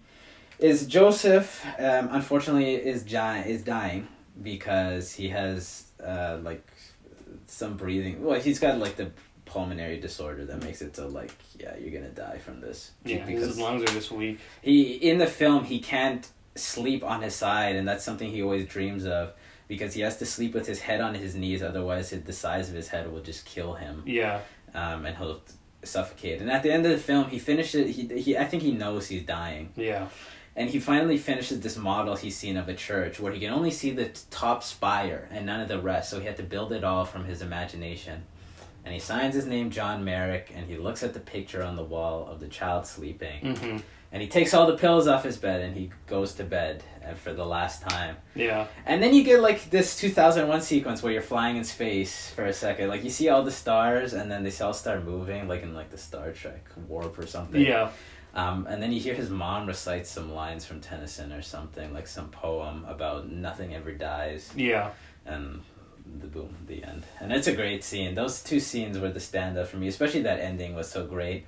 [0.58, 1.64] is Joseph.
[1.78, 4.08] Um, unfortunately, is gi- is dying
[4.42, 6.66] because he has uh, like
[7.46, 8.22] some breathing.
[8.22, 9.10] Well, he's got like the
[9.56, 12.92] pulmonary disorder that makes it so like yeah you're gonna die from this.
[13.06, 14.38] Yeah, because his lungs are just weak.
[14.60, 18.66] he in the film he can't sleep on his side and that's something he always
[18.66, 19.32] dreams of
[19.66, 22.74] because he has to sleep with his head on his knees otherwise the size of
[22.74, 24.02] his head will just kill him.
[24.04, 24.40] Yeah,
[24.74, 25.40] um, and he'll
[25.82, 26.40] suffocate.
[26.42, 29.08] And at the end of the film he finishes he, he i think he knows
[29.08, 29.72] he's dying.
[29.74, 30.08] Yeah,
[30.54, 33.70] and he finally finishes this model he's seen of a church where he can only
[33.70, 36.84] see the top spire and none of the rest so he had to build it
[36.84, 38.24] all from his imagination
[38.86, 41.84] and he signs his name John Merrick, and he looks at the picture on the
[41.84, 43.76] wall of the child sleeping, hmm
[44.12, 47.14] and he takes all the pills off his bed, and he goes to bed uh,
[47.14, 48.16] for the last time.
[48.34, 48.66] Yeah.
[48.86, 52.52] And then you get like this 2001 sequence where you're flying in space for a
[52.52, 52.88] second.
[52.88, 55.90] Like you see all the stars and then they all start moving like in like
[55.90, 57.60] the Star Trek warp or something.
[57.60, 57.90] Yeah.
[58.34, 62.06] Um, and then you hear his mom recite some lines from Tennyson or something, like
[62.06, 64.50] some poem about nothing ever dies.
[64.54, 64.92] Yeah.
[65.24, 65.62] And
[66.20, 67.04] the boom, the end.
[67.20, 68.14] And it's a great scene.
[68.14, 71.46] Those two scenes were the standout for me, especially that ending was so great.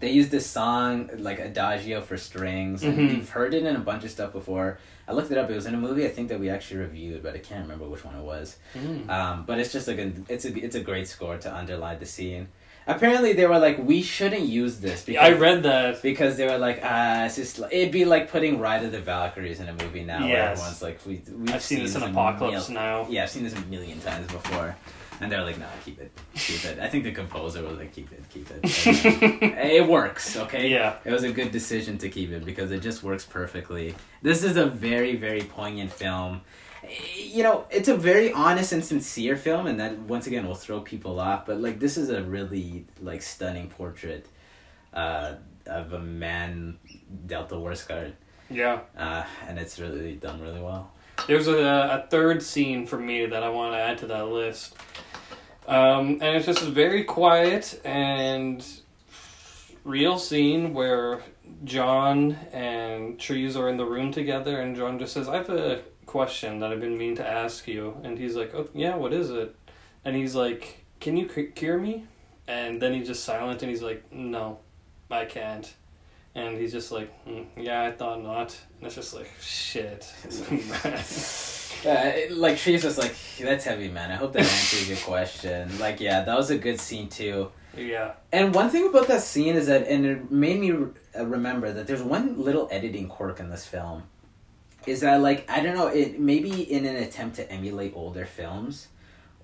[0.00, 3.16] They used this song, like Adagio for strings, and Mhm.
[3.16, 4.78] you've heard it in a bunch of stuff before.
[5.06, 5.48] I looked it up.
[5.50, 7.86] It was in a movie I think that we actually reviewed, but I can't remember
[7.88, 8.56] which one it was.
[8.74, 9.08] Mm.
[9.08, 12.06] Um, but it's just like a it's a it's a great score to underline the
[12.06, 12.48] scene.
[12.86, 16.02] Apparently, they were like, we shouldn't use this because I read that.
[16.02, 19.58] because they were like, ah, it's just it'd be like putting Ride of the Valkyries
[19.60, 20.20] in a movie now.
[20.20, 20.58] Where Yes.
[20.58, 23.06] everyone's like, we we've I've seen this in Apocalypse mil- now.
[23.08, 24.76] Yeah, I've seen this a million times before,
[25.20, 26.78] and they're like, no, keep it, keep it.
[26.78, 28.60] I think the composer was like, keep it, keep it.
[29.42, 30.68] And, uh, it works, okay.
[30.68, 30.96] Yeah.
[31.06, 33.94] It was a good decision to keep it because it just works perfectly.
[34.20, 36.42] This is a very, very poignant film.
[37.16, 40.80] You know, it's a very honest and sincere film, and that once again will throw
[40.80, 41.46] people off.
[41.46, 44.26] But like, this is a really like stunning portrait
[44.92, 45.34] uh,
[45.66, 46.78] of a man
[47.26, 48.14] dealt the worst card,
[48.50, 48.80] Yeah.
[48.96, 50.90] uh, and it's really done really well.
[51.26, 51.58] There's a,
[52.04, 54.76] a third scene for me that I want to add to that list.
[55.66, 58.64] Um, and it's just a very quiet and
[59.84, 61.22] real scene where
[61.64, 65.82] John and Treves are in the room together, and John just says, I have a
[66.14, 67.82] question that I've been meaning to ask you.
[68.04, 69.50] And he's like, Oh, yeah, what is it?
[70.04, 70.62] And he's like,
[71.00, 71.94] Can you cu- cure me?
[72.46, 74.58] And then he's just silent and he's like, No,
[75.10, 75.66] I can't.
[76.36, 78.50] And he's just like, "Hmm, Yeah, I thought not.
[78.76, 80.02] And it's just like, Shit.
[81.84, 84.10] Uh, like she's just like that's heavy, man.
[84.10, 85.78] I hope that answers your question.
[85.78, 87.50] Like, yeah, that was a good scene too.
[87.76, 88.12] yeah.
[88.32, 90.72] And one thing about that scene is that, and it made me
[91.14, 94.04] remember that there's one little editing quirk in this film.
[94.86, 98.88] Is that like I don't know it maybe in an attempt to emulate older films,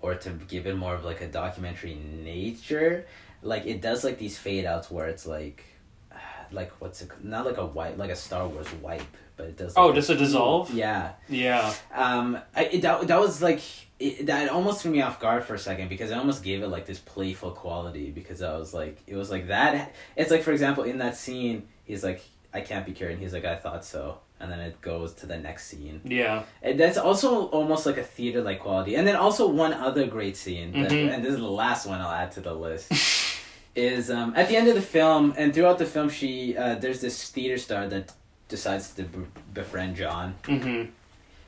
[0.03, 3.07] or to give it more of like a documentary nature,
[3.43, 5.65] like it does like these fade outs where it's like,
[6.53, 9.03] like what's it not like a wipe like a Star Wars wipe,
[9.37, 9.75] but it does.
[9.77, 10.73] Oh, like, just a dissolve?
[10.73, 11.13] Yeah.
[11.29, 11.73] Yeah.
[11.95, 13.61] Um, I it, that that was like
[13.99, 16.69] it, that almost threw me off guard for a second because I almost gave it
[16.69, 19.95] like this playful quality because I was like it was like that.
[20.17, 22.23] It's like for example in that scene he's like
[22.53, 25.27] I can't be cured and he's like I thought so and then it goes to
[25.27, 26.01] the next scene.
[26.05, 26.43] Yeah.
[26.63, 28.95] And that's also almost like a theater like quality.
[28.97, 31.13] And then also one other great scene that, Mhm.
[31.15, 32.91] and this is the last one I'll add to the list.
[33.77, 37.01] is um, at the end of the film and throughout the film she uh, there's
[37.01, 38.13] this theater star that
[38.49, 39.19] decides to b-
[39.55, 40.91] befriend John Mm-hmm.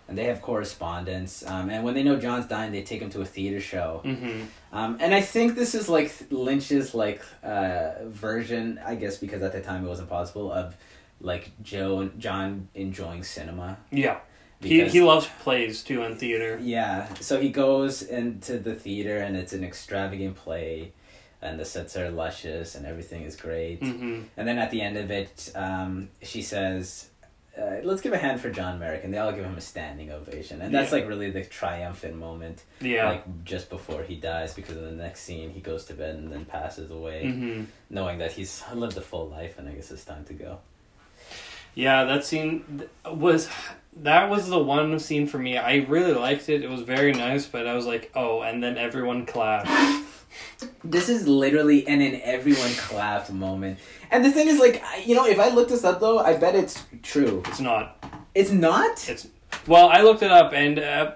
[0.08, 1.44] and they have correspondence.
[1.46, 4.02] Um, and when they know John's dying, they take him to a theater show.
[4.04, 4.42] Mm-hmm.
[4.72, 9.52] Um, and I think this is like Lynch's like uh, version, I guess, because at
[9.52, 10.74] the time it wasn't possible of
[11.22, 13.78] like Joe and John enjoying cinema.
[13.90, 14.18] Yeah.
[14.60, 16.58] He, Because- he loves plays too in theater.
[16.62, 20.92] yeah, so he goes into the theater and it's an extravagant play,
[21.40, 23.80] and the sets are luscious and everything is great.
[23.80, 24.22] Mm-hmm.
[24.36, 27.08] And then at the end of it, um, she says,
[27.58, 30.12] uh, "Let's give a hand for John Merrick," and they all give him a standing
[30.12, 30.62] ovation.
[30.62, 30.98] And that's Yeah.
[30.98, 33.08] like really the triumphant moment, Yeah.
[33.08, 36.30] like just before he dies, because in the next scene he goes to bed and
[36.30, 37.64] then passes away, mm-hmm.
[37.90, 40.58] knowing that he's lived a full life, and I guess it's time to go.
[41.74, 43.48] Yeah, that scene was
[43.96, 45.56] that was the one scene for me.
[45.58, 46.62] I really liked it.
[46.62, 49.68] It was very nice, but I was like, oh, and then everyone clapped.
[50.82, 53.78] This is literally an in everyone clapped moment.
[54.10, 56.54] And the thing is, like, you know, if I look this up though, I bet
[56.54, 57.42] it's true.
[57.48, 58.02] It's not.
[58.34, 59.08] It's not.
[59.08, 59.28] It's
[59.66, 61.12] well, I looked it up, and uh,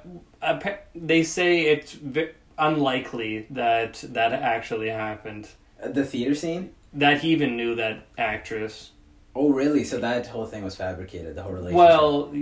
[0.95, 5.49] they say it's v- unlikely that that actually happened.
[5.83, 6.73] the theater scene.
[6.93, 8.93] That he even knew that actress.
[9.37, 9.85] Oh, really?
[9.85, 11.35] So that whole thing was fabricated.
[11.37, 11.77] The whole relationship.
[11.77, 12.33] Well,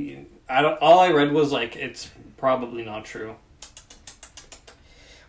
[0.49, 3.35] I don't, all I read was like it's probably not true.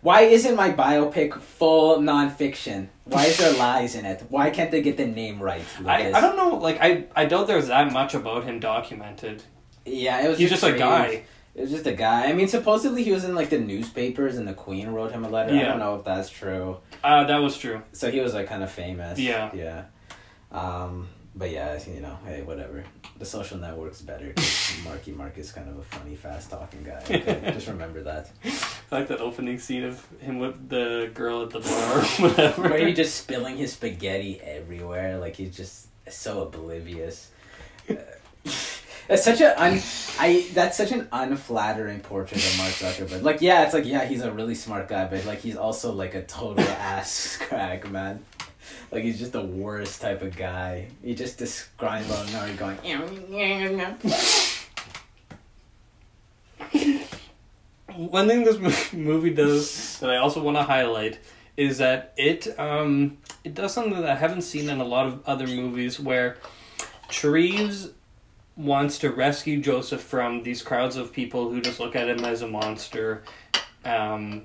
[0.00, 2.88] Why isn't my biopic full nonfiction?
[3.04, 4.22] Why is there lies in it?
[4.28, 5.64] Why can't they get the name right?
[5.84, 6.14] I, Lucas?
[6.14, 6.56] I don't know.
[6.56, 9.42] Like I I doubt there's that much about him documented.
[9.84, 10.38] Yeah, it was.
[10.38, 11.24] He's just a guy.
[11.56, 12.26] It was just a guy.
[12.26, 15.28] I mean, supposedly he was in like the newspapers, and the Queen wrote him a
[15.28, 15.52] letter.
[15.52, 16.76] I don't know if that's true.
[17.02, 17.82] Uh, that was true.
[17.90, 19.18] So he was like kind of famous.
[19.18, 19.50] Yeah.
[19.54, 19.84] Yeah.
[20.52, 22.82] Um, but yeah, you know, hey, whatever.
[23.18, 24.34] The social network's better.
[24.84, 27.02] Marky Mark is kind of a funny, fast talking guy.
[27.10, 27.50] Okay?
[27.52, 28.30] just remember that.
[28.90, 32.62] I like that opening scene of him with the girl at the bar or whatever.
[32.62, 37.30] Where he just spilling his spaghetti everywhere, like he's just so oblivious.
[37.88, 37.94] Uh,
[39.08, 39.80] That's such a un,
[40.18, 43.22] I that's such an unflattering portrait of Mark Zuckerberg.
[43.22, 46.14] Like, yeah, it's like yeah, he's a really smart guy, but like he's also like
[46.16, 48.24] a total ass crack, man.
[48.92, 50.88] Like he's just the worst type of guy.
[51.02, 52.78] He just describes about now he's going.
[57.94, 61.18] One thing this movie does that I also want to highlight
[61.56, 65.24] is that it um it does something that I haven't seen in a lot of
[65.26, 66.36] other movies where
[67.08, 67.90] Treves
[68.56, 72.42] wants to rescue Joseph from these crowds of people who just look at him as
[72.42, 73.22] a monster,
[73.84, 74.42] um,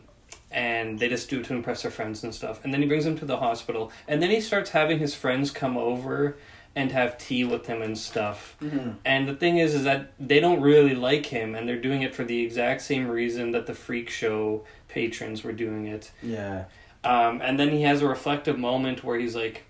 [0.52, 2.60] and they just do it to impress their friends and stuff.
[2.64, 5.52] And then he brings him to the hospital, and then he starts having his friends
[5.52, 6.38] come over
[6.76, 8.56] and have tea with him and stuff.
[8.62, 8.96] Mhm.
[9.04, 12.16] And the thing is, is that they don't really like him, and they're doing it
[12.16, 16.12] for the exact same reason that the freak show patrons were doing it.
[16.24, 16.66] Yeah.
[17.04, 19.64] Um, and then he has a reflective moment where he's like,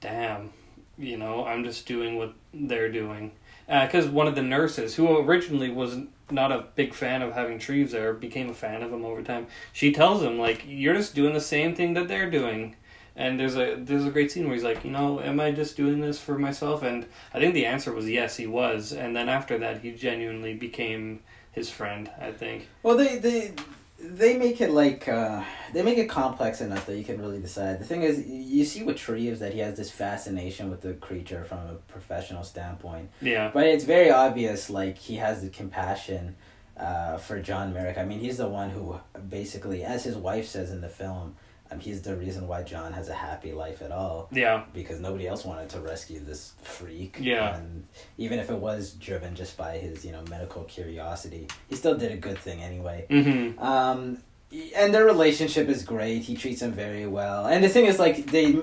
[0.00, 0.50] "Damn,
[0.96, 3.32] you know, I'm just doing what they're doing."
[3.68, 5.98] Because one of the nurses, who originally was
[6.32, 9.46] not a big fan of having Treves there, became a fan of him over time.
[9.72, 12.76] She tells him like, "You're just doing the same thing that they're doing."
[13.16, 15.76] And there's a there's a great scene where he's like, you know, am I just
[15.76, 16.82] doing this for myself?
[16.82, 18.92] And I think the answer was yes, he was.
[18.92, 21.20] And then after that, he genuinely became
[21.52, 22.10] his friend.
[22.20, 22.68] I think.
[22.82, 23.52] Well, they they
[24.02, 27.78] they make it like uh, they make it complex enough that you can really decide.
[27.80, 31.44] The thing is, you see with Treves that he has this fascination with the creature
[31.44, 33.50] from a professional standpoint, Yeah.
[33.52, 36.36] but it's very obvious like he has the compassion
[36.76, 37.98] uh, for John Merrick.
[37.98, 41.36] I mean, he's the one who basically, as his wife says in the film,
[41.70, 44.64] um, he's the reason why John has a happy life at all Yeah.
[44.74, 47.16] because nobody else wanted to rescue this freak.
[47.20, 47.56] Yeah.
[47.56, 47.86] And
[48.18, 52.12] even if it was driven just by his, you know, medical curiosity, he still did
[52.12, 53.06] a good thing anyway.
[53.08, 53.58] Mm-hmm.
[53.62, 54.18] Um,
[54.74, 56.22] and their relationship is great.
[56.22, 57.46] He treats him very well.
[57.46, 58.58] And the thing is, like, they,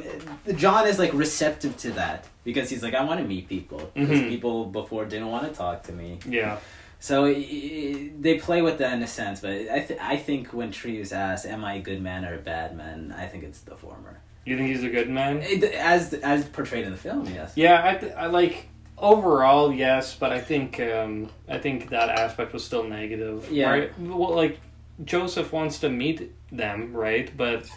[0.55, 3.89] John is like receptive to that because he's like, I want to meet people.
[3.93, 4.27] Because Mhm.
[4.27, 6.19] people before didn't want to talk to me.
[6.27, 6.57] Yeah.
[6.99, 9.41] So i- i- they play with that in a sense.
[9.41, 12.39] But I, th- I think when Treves asks, "Am I a good man or a
[12.39, 14.19] bad man?" I think it's the former.
[14.45, 15.39] You think he's a good man?
[15.41, 17.51] It, as as portrayed in the film, yes.
[17.55, 22.53] Yeah, I, th- I like overall yes, but I think um, I think that aspect
[22.53, 23.47] was still negative.
[23.51, 23.69] Yeah.
[23.69, 23.99] Right?
[23.99, 24.59] Well, like
[25.03, 27.29] Joseph wants to meet them, right?
[27.35, 27.69] But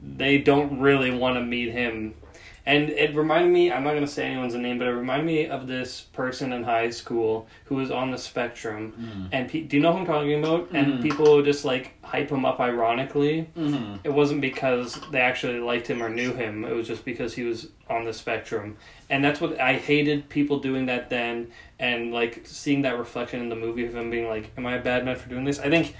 [0.00, 2.14] they don't really want to meet him.
[2.68, 5.46] And it reminded me, I'm not going to say anyone's name, but it reminded me
[5.46, 8.92] of this person in high school who was on the spectrum.
[9.00, 9.28] Mm.
[9.32, 10.70] And pe- do you know who I'm talking about?
[10.70, 10.74] Mhm.
[10.74, 13.48] And people would just like hype him up ironically.
[13.56, 14.00] Mm-hmm.
[14.04, 16.66] It wasn't because they actually liked him or knew him.
[16.66, 18.76] It was just because he was on the spectrum.
[19.08, 23.48] And that's what I hated people doing that then and like seeing that reflection in
[23.48, 25.58] the movie of him being like, Am I a bad man for doing this?
[25.58, 25.94] I think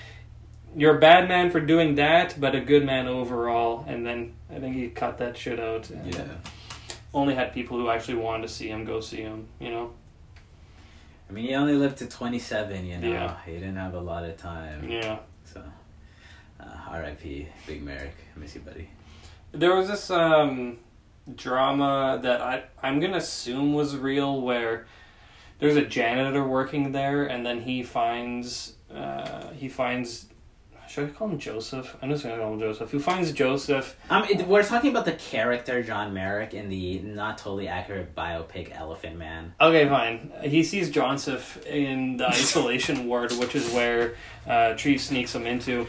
[0.77, 3.87] you're a bad man for doing that, but a good man overall.
[3.89, 5.89] And then I think he cut that shit out.
[6.05, 6.25] Yeah.
[7.19, 9.93] Only had people who actually wanted to see him go see him, you know?
[11.29, 13.09] I mean, he only lived to 27, you know.
[13.09, 13.37] Yeah.
[13.45, 14.89] He didn't have a lot of time.
[14.89, 15.19] Yeah.
[15.45, 15.63] So,
[16.61, 17.49] uh, R.I.P.
[17.67, 18.15] Big Merrick.
[18.35, 18.89] I miss you, buddy.
[19.51, 20.79] There was this um,
[21.35, 24.87] drama that I I'm gonna assume was real, where
[25.59, 30.27] there's a janitor working there, and then he finds uh, he finds
[30.89, 31.97] should I call him Joseph?
[32.01, 32.91] I'm just gonna call him Joseph.
[32.91, 33.97] Who finds Joseph?
[34.09, 38.75] Um, it, we're talking about the character John Merrick in the not totally accurate biopic
[38.75, 39.55] Elephant Man.
[39.61, 40.33] Okay, fine.
[40.43, 44.15] He sees Joseph in the isolation ward, which is where
[44.47, 45.87] uh, Tree sneaks him into,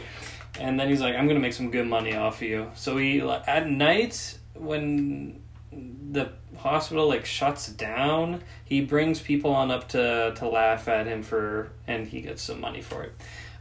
[0.58, 3.22] and then he's like, "I'm gonna make some good money off of you." So he
[3.22, 5.40] like, at night when
[5.72, 11.22] the hospital like shuts down, he brings people on up to to laugh at him
[11.22, 13.14] for, and he gets some money for it.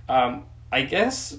[0.10, 1.38] Um, I guess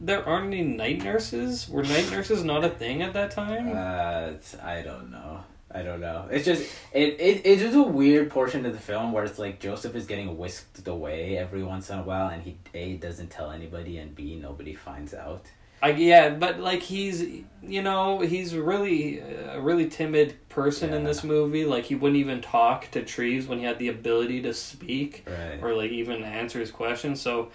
[0.00, 1.68] there aren't any night nurses.
[1.68, 3.72] Were night nurses not a thing at that time?
[3.74, 5.40] Uh, I don't know.
[5.70, 6.26] I don't know.
[6.30, 9.60] It's just it, it it's just a weird portion of the film where it's like
[9.60, 13.50] Joseph is getting whisked away every once in a while, and he a doesn't tell
[13.50, 15.46] anybody, and b nobody finds out.
[15.82, 17.22] I, yeah, but like he's
[17.62, 21.66] you know he's really a really timid person in this movie.
[21.66, 25.58] Like he wouldn't even talk to Treves when he had the ability to speak Right.
[25.62, 27.20] or like even answer his questions.
[27.20, 27.50] So,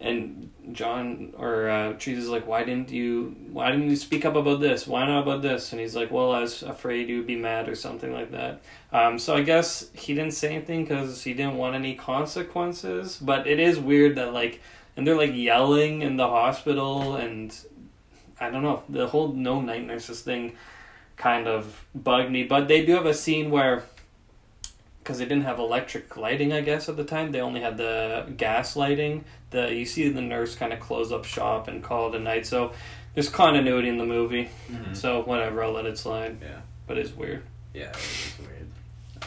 [0.00, 4.36] and John or uh, Treves is like, why didn't you why didn't you speak up
[4.36, 4.86] about this?
[4.86, 5.72] Why not about this?
[5.72, 8.60] And he's like, well, I was afraid you'd be mad or something like that.
[8.92, 13.18] Um, so I guess he didn't say anything because he didn't want any consequences.
[13.20, 14.60] But it is weird that like
[14.96, 17.56] and they're like yelling in the hospital and
[18.40, 20.56] I don't know the whole no night nurses thing
[21.16, 23.84] kind of bugged me but they do have a scene where
[25.08, 28.26] because they didn't have electric lighting I guess at the time they only had the
[28.36, 32.14] gas lighting the you see the nurse kind of close up shop and call it
[32.14, 32.72] a night so
[33.14, 34.94] there's continuity in the movie Mhm.
[34.94, 36.60] so whatever I'll let it slide Yeah.
[36.86, 38.68] but it's weird Yeah, it's weird.
[39.22, 39.26] I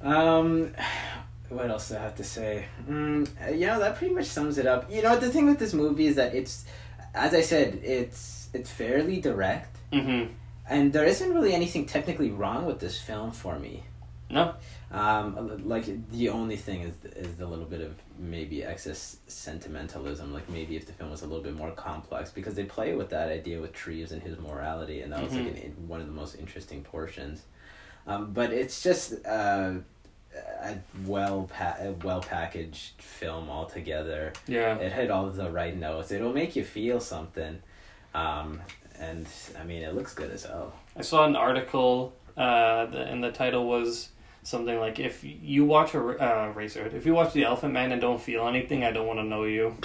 [0.00, 0.16] don't know.
[0.16, 0.74] Um,
[1.48, 2.66] what else do I have to say?
[2.88, 3.28] Mm,
[3.58, 4.90] you know, that pretty much sums it up.
[4.90, 6.64] You know, the thing with this movie is that it's,
[7.14, 10.32] as I said, it's it's fairly direct, Mm-hmm.
[10.68, 13.82] and there isn't really anything technically wrong with this film for me.
[14.30, 14.54] No.
[14.90, 20.32] Um, like the only thing is is the little bit of maybe excess sentimentalism.
[20.32, 23.10] Like maybe if the film was a little bit more complex, because they play with
[23.10, 25.64] that idea with Treves and his morality, and that was like Mhm.
[25.64, 27.42] an, one of the most interesting portions.
[28.06, 29.72] Um, but it's just uh,
[30.62, 34.32] a well pa- a well packaged film altogether.
[34.46, 34.76] Yeah.
[34.76, 36.10] It hit all the right notes.
[36.12, 37.60] It'll make you feel something,
[38.14, 38.60] um,
[38.98, 39.26] and
[39.60, 40.72] I mean it looks good as hell.
[40.96, 44.10] I saw an article, uh, the, and the title was
[44.44, 48.00] something like, "If you watch a uh, racer, if you watch The Elephant Man and
[48.00, 49.76] don't feel anything, I don't want to know you."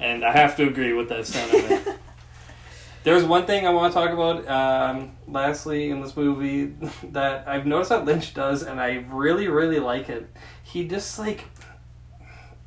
[0.00, 1.86] And I have to agree with that sentiment.
[3.04, 4.48] There's one thing I want to talk about.
[4.48, 6.74] Um, lastly, in this movie,
[7.10, 10.30] that I've noticed that Lynch does, and I really, really like it.
[10.62, 11.44] He just like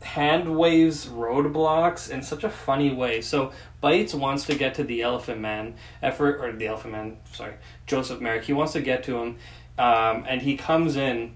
[0.01, 3.21] hand waves roadblocks in such a funny way.
[3.21, 7.17] So Bytes wants to get to the Elephant Man, effort or the Elephant Man.
[7.31, 7.53] Sorry,
[7.87, 8.43] Joseph Merrick.
[8.43, 9.37] He wants to get to him,
[9.77, 11.35] um, and he comes in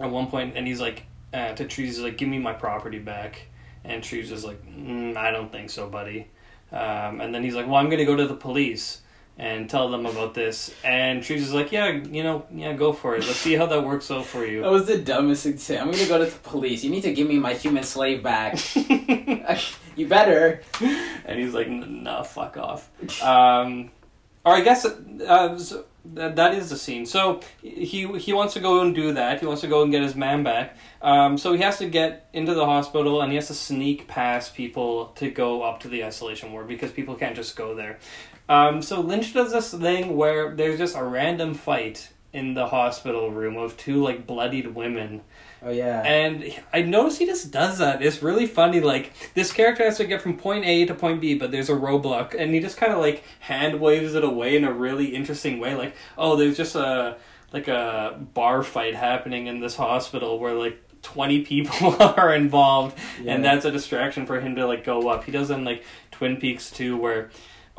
[0.00, 2.98] at one point, and he's like uh, to Treves, he's like, "Give me my property
[2.98, 3.46] back,"
[3.84, 6.28] and Treves is like, mm, "I don't think so, buddy."
[6.72, 9.02] Um, and then he's like, "Well, I'm going to go to the police."
[9.38, 13.14] And tell them about this, and Treves is like, "Yeah, you know, yeah, go for
[13.14, 13.20] it.
[13.20, 15.78] Let's see how that works out for you." That was the dumbest thing to say.
[15.78, 16.84] I'm gonna go to the police.
[16.84, 18.58] You need to give me my human slave back.
[19.96, 20.60] you better.
[21.24, 22.90] and he's like, "N- "No, fuck off."
[23.22, 23.90] Um,
[24.44, 27.06] or I guess uh, so that that is the scene.
[27.06, 29.40] So he he wants to go and do that.
[29.40, 30.76] He wants to go and get his man back.
[31.02, 34.54] Um, so he has to get into the hospital and he has to sneak past
[34.54, 37.98] people to go up to the isolation ward because people can't just go there.
[38.48, 43.30] Um, so Lynch does this thing where there's just a random fight in the hospital
[43.30, 45.20] room of two like bloodied women
[45.62, 46.00] Oh yeah.
[46.02, 48.00] and I notice he just does that.
[48.02, 48.80] It's really funny.
[48.80, 51.74] Like this character has to get from point A to point B, but there's a
[51.74, 55.58] roadblock, and he just kind of like hand waves it away in a really interesting
[55.60, 55.74] way.
[55.74, 57.18] Like, oh, there's just a
[57.52, 60.80] like a bar fight happening in this hospital where like.
[61.02, 63.32] 20 people are involved Yeah.
[63.34, 66.36] and that's a distraction for him to like go up he does in like twin
[66.36, 67.30] peaks too where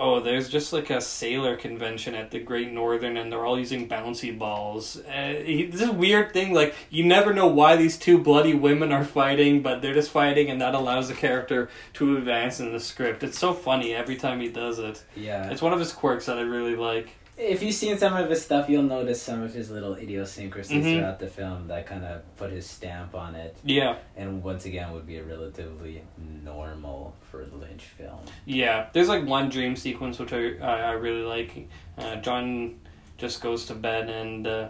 [0.02, 3.88] oh there's just like a sailor convention at the great northern and they're all using
[3.88, 5.00] bouncy balls.
[5.08, 8.92] Uh, he, this is weird thing like you never know why these two bloody women
[8.92, 12.80] are fighting but they're just fighting and that allows the character to advance in the
[12.80, 13.22] script.
[13.22, 15.04] It's so funny every time he does it.
[15.16, 15.50] Yeah.
[15.52, 18.44] it's one of his quirks that i really like If you've seen some of his
[18.44, 20.98] stuff, you'll notice some of his little idiosyncrasies Mhm.
[21.00, 23.56] throughout the film that kind of put his stamp on it.
[23.64, 26.04] yeah And once again, would be a relatively
[26.44, 28.20] normal for Lynch film.
[28.46, 31.68] Yeah, there's like one dream sequence which I I, I really like.
[31.98, 32.80] Uh, John
[33.18, 34.70] just goes to bed and uh,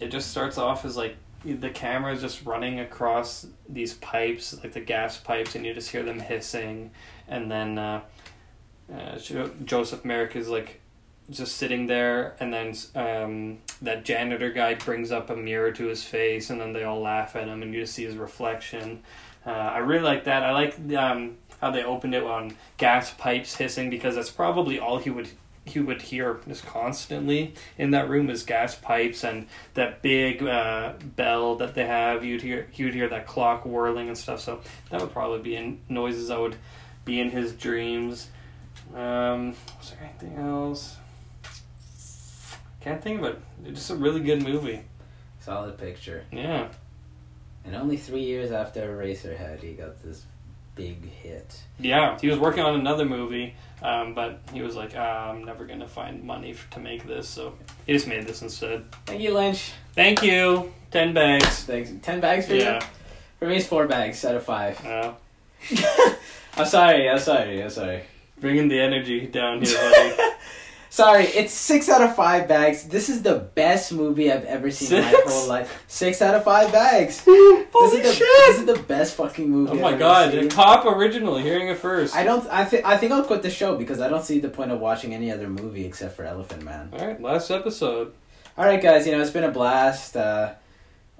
[0.00, 4.72] it just starts off as like the camera is just running across these pipes, like
[4.74, 6.92] the gas pipes, and you just hear them hissing,
[7.26, 8.00] and then uh,
[8.94, 9.18] uh,
[9.64, 10.80] Joseph Merrick is like
[11.30, 16.02] just sitting there, and then um, that janitor guy brings up a mirror to his
[16.02, 19.02] face, and then they all laugh at him, and you just see his reflection.
[19.46, 20.42] Uh, I really like that.
[20.42, 24.98] I like um, how they opened it on gas pipes hissing because that's probably all
[24.98, 25.28] he would
[25.64, 30.94] he would hear just constantly in that room is gas pipes and that big uh,
[31.16, 32.24] bell that they have.
[32.24, 34.40] You'd hear you'd hear that clock whirling and stuff.
[34.40, 34.60] So
[34.90, 36.56] that would probably be in noises that would
[37.04, 38.28] be in his dreams.
[38.94, 40.96] Um, was there anything else?
[42.82, 43.38] Can't think of it.
[43.64, 44.80] It's just a really good movie.
[45.40, 46.24] Solid picture.
[46.32, 46.68] Yeah.
[47.64, 50.24] And only three years after Eraserhead, he got this
[50.74, 51.60] big hit.
[51.78, 55.64] Yeah, he was working on another movie, um, but he was like, ah, I'm never
[55.64, 57.54] going to find money f- to make this, so
[57.86, 58.84] he just made this instead.
[59.06, 59.72] Thank you, Lynch.
[59.94, 60.72] Thank you.
[60.90, 61.64] Ten bags.
[61.64, 61.92] Thanks.
[62.02, 62.76] Ten bags for Yeah.
[62.76, 62.80] you?
[63.38, 64.84] For me, it's four bags out of five.
[64.84, 65.12] Uh,
[66.56, 68.02] I'm sorry, I'm sorry, I'm sorry.
[68.40, 69.76] bringing the energy down here,
[70.16, 70.30] buddy.
[70.92, 72.84] Sorry, it's six out of five bags.
[72.84, 75.84] This is the best movie I've ever seen in my whole life.
[75.86, 77.24] Six out of five bags.
[77.26, 78.46] Holy this is the, shit!
[78.48, 79.70] This is the best fucking movie.
[79.70, 80.50] Oh I've my ever god, seen.
[80.50, 82.14] cop original, hearing it first.
[82.14, 82.46] I don't.
[82.50, 82.84] I think.
[82.84, 85.32] I think I'll quit the show because I don't see the point of watching any
[85.32, 86.90] other movie except for Elephant Man.
[86.92, 88.12] Alright, last episode.
[88.58, 89.06] All right, guys.
[89.06, 90.14] You know it's been a blast.
[90.14, 90.52] Uh,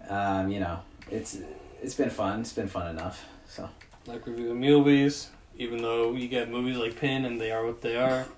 [0.06, 1.38] um, you know it's
[1.82, 2.40] it's been fun.
[2.42, 3.24] It's been fun enough.
[3.48, 3.70] So
[4.06, 7.96] Like reviewing movies, even though you get movies like Pin and they are what they
[7.96, 8.26] are.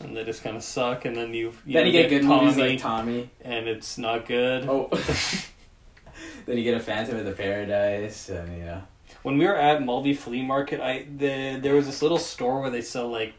[0.00, 2.54] And they just kind of suck, and then you, you then you get good movies
[2.54, 3.30] Tommy, like Tommy.
[3.42, 4.66] and it's not good.
[4.66, 4.88] Oh.
[6.46, 8.82] then you get a Phantom of the Paradise, and you know.
[9.22, 12.70] When we were at Mulvey Flea Market, I the there was this little store where
[12.70, 13.34] they sell like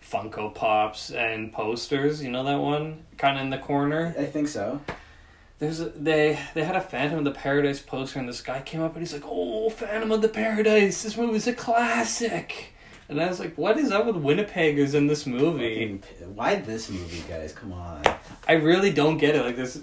[0.00, 2.22] Funko Pops and posters.
[2.22, 4.14] You know that one, kind of in the corner.
[4.18, 4.80] I think so.
[5.58, 8.82] there's a, they they had a Phantom of the Paradise poster, and this guy came
[8.82, 11.02] up and he's like, "Oh, Phantom of the Paradise!
[11.02, 12.74] This movie's a classic."
[13.08, 16.88] And I was like, "What is up with Winnipeggers in this movie?" Fucking- Why this
[16.88, 17.52] movie, guys?
[17.52, 18.02] Come on.
[18.48, 19.44] I really don't get it.
[19.44, 19.80] Like this,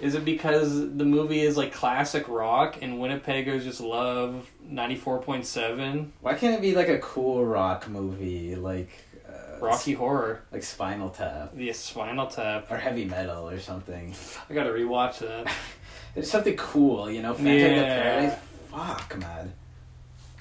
[0.00, 5.20] is it because the movie is like classic rock, and Winnipeggers just love ninety four
[5.20, 8.90] point seven Why can't it be like a cool rock movie, like
[9.28, 12.70] uh, Rocky Horror, like Spinal Tap the Spinal Tap?
[12.70, 14.14] or heavy metal or something?
[14.50, 15.52] I gotta rewatch that.
[16.14, 17.32] There's something cool, you know.
[17.34, 18.02] Phantom of the Yeah.
[18.02, 18.38] Paradise.
[18.70, 19.52] Fuck, man.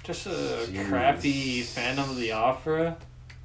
[0.04, 0.88] Just a Jeez.
[0.88, 2.97] crappy Phantom of the Opera.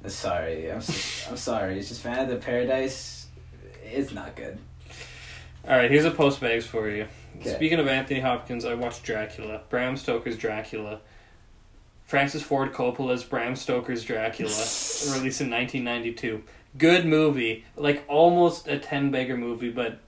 [0.07, 0.71] Sorry.
[0.71, 1.77] I'm so, I'm sorry.
[1.77, 3.27] It's just Phantom of the Paradise.
[3.83, 4.57] It's not good.
[5.67, 7.07] All right, here's a post bags for you.
[7.39, 7.53] Okay.
[7.53, 9.61] Speaking of Anthony Hopkins, I watched Dracula.
[9.69, 10.99] Bram Stoker's Dracula.
[12.05, 14.49] Francis Ford Coppola's Bram Stoker's Dracula,
[15.17, 16.41] released in 1992.
[16.77, 19.99] Good movie, like almost a 10 bagger movie, but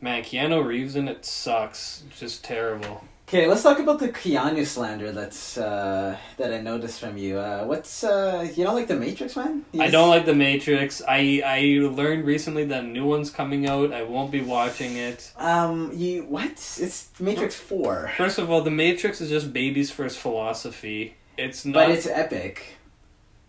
[0.00, 2.02] man, Keanu Reeves in it sucks.
[2.18, 3.04] Just terrible.
[3.30, 7.38] Okay, let's talk about the Keanu slander that's uh, that I noticed from you.
[7.38, 9.64] Uh, what's uh, you don't like the Matrix, man?
[9.78, 11.00] I don't like The Matrix.
[11.06, 13.92] I I learned recently that a new one's coming out.
[13.92, 15.32] I won't be watching it.
[15.36, 16.50] Um, you what?
[16.80, 21.14] It's Matrix Four, First of all, The Matrix is just baby's first philosophy.
[21.38, 21.74] It's not.
[21.74, 22.78] but it's epic.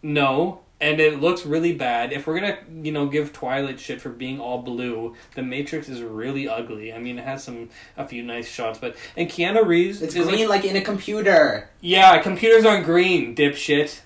[0.04, 2.12] No, and it looks really bad.
[2.12, 6.02] If we're gonna, you know, give Twilight shit for being all blue, The Matrix is
[6.02, 6.92] really ugly.
[6.92, 10.28] I mean, it has some a few nice shots, but and Keanu Reeves It's is
[10.28, 11.70] green like, like in a computer.
[11.80, 14.02] yeah, computers aren't green, dipshit.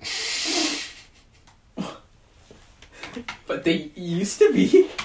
[3.46, 4.88] But they used to be.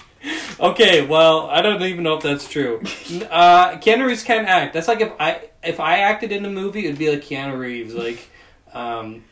[0.57, 2.81] Okay, well, I don't even know if that's true.
[3.29, 4.73] Uh, Keanu Reeves can't act.
[4.73, 7.93] That's like if I if I acted in a movie, it'd be like Keanu Reeves,
[7.93, 8.25] like,
[8.73, 9.23] um,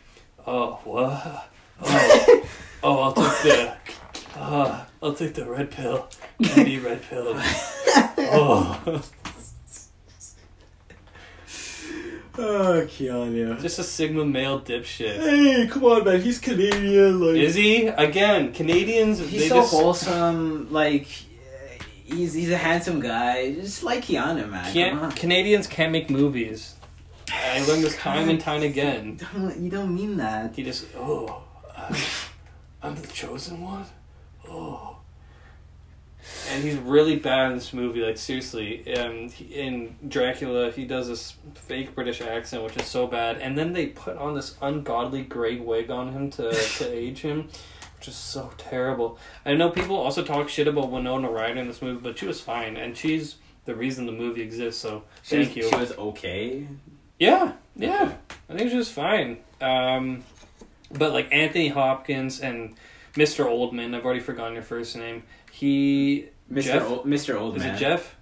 [0.46, 1.48] oh what,
[1.86, 2.48] oh,
[2.84, 3.74] oh, I'll take the,
[4.40, 6.08] uh, I'll take the red pill,
[6.56, 7.40] Andy red pill.
[8.36, 9.02] Oh,
[12.36, 13.62] Oh, Keanu.
[13.62, 15.18] just a Sigma male dipshit.
[15.20, 16.20] Hey, come on, man.
[16.20, 17.20] He's Canadian.
[17.22, 18.52] Like Is he again?
[18.54, 19.20] Canadians.
[19.20, 20.72] he's they so just, wholesome.
[20.72, 21.06] Like
[22.04, 23.54] he's he's a handsome guy.
[23.54, 24.74] Just like Keanu, man.
[24.74, 25.16] Can't.
[25.16, 26.74] Canadians can't make movies.
[27.32, 29.18] I learned this time and time again.
[29.34, 30.56] Don't, you don't mean that.
[30.56, 31.44] He just, oh,
[31.90, 31.96] I'm,
[32.82, 33.86] I'm the chosen one.
[34.48, 34.98] Oh.
[36.50, 38.02] And he's really bad in this movie.
[38.02, 43.08] Like seriously, um, he- in Dracula, he does this fake British accent, which is so
[43.08, 43.38] bad.
[43.40, 47.50] And then they put on this ungodly gray wig on him to to age him,
[47.98, 49.18] which is so terrible.
[49.46, 52.40] I know people also talk shit about Winona Ryder in this movie, but she was
[52.40, 54.82] fine, and she's the reason the movie exists.
[54.82, 55.70] So She thank was, you.
[55.70, 56.68] She was okay.
[57.20, 58.14] Yeah, yeah.
[58.50, 59.38] I think she was fine.
[59.62, 60.24] Um,
[60.98, 62.76] but like Anthony Hopkins and
[63.16, 63.46] Mr.
[63.46, 65.24] Oldman, I've already forgotten your first name.
[65.52, 66.64] He Mr.
[66.64, 66.90] Jeff?
[66.90, 67.36] Old, Mr.
[67.36, 67.58] Oldman.
[67.58, 68.16] is it Jeff?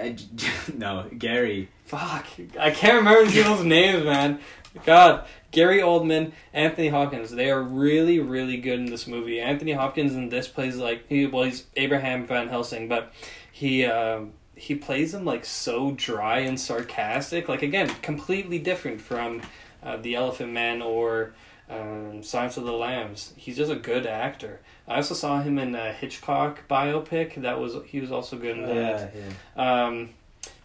[0.00, 0.10] Uh,
[0.74, 1.68] no, Gary.
[1.84, 2.26] Fuck,
[2.58, 4.40] I can't remember people's names, man.
[4.86, 9.38] God, Gary Oldman, Anthony Hopkins, they are really, really good in this movie.
[9.38, 13.12] Anthony Hopkins in this plays like he well, he's Abraham Van Helsing, but
[13.52, 17.48] he um he plays him like so dry and sarcastic.
[17.48, 19.42] Like again, completely different from
[19.82, 21.34] uh, the Elephant Man or
[21.70, 23.32] um, Silence of the Lambs.
[23.36, 24.60] He's just a good actor.
[24.86, 27.36] I also saw him in a Hitchcock biopic.
[27.42, 29.14] That was he was also good in that.
[29.14, 29.22] Yeah,
[29.56, 29.86] yeah.
[29.86, 30.10] Um,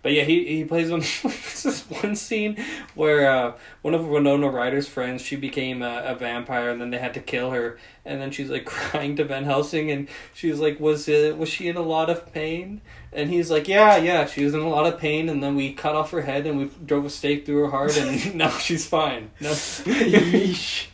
[0.08, 0.90] but yeah, he he plays.
[0.90, 2.64] There's this one scene
[2.96, 6.98] where uh, one of Winona Ryder's friends she became a, a vampire, and then they
[6.98, 7.78] had to kill her.
[8.06, 11.68] And then she's like crying to Van Helsing, and she's like, "Was it was she
[11.68, 12.82] in a lot of pain?"
[13.18, 15.74] And he's like, "Yeah, yeah, she was in a lot of pain." And then we
[15.74, 18.86] cut off her head, and we drove a stake through her heart, and now she's
[18.86, 19.32] fine.
[19.42, 19.52] No.
[19.52, 20.88] Yeesh.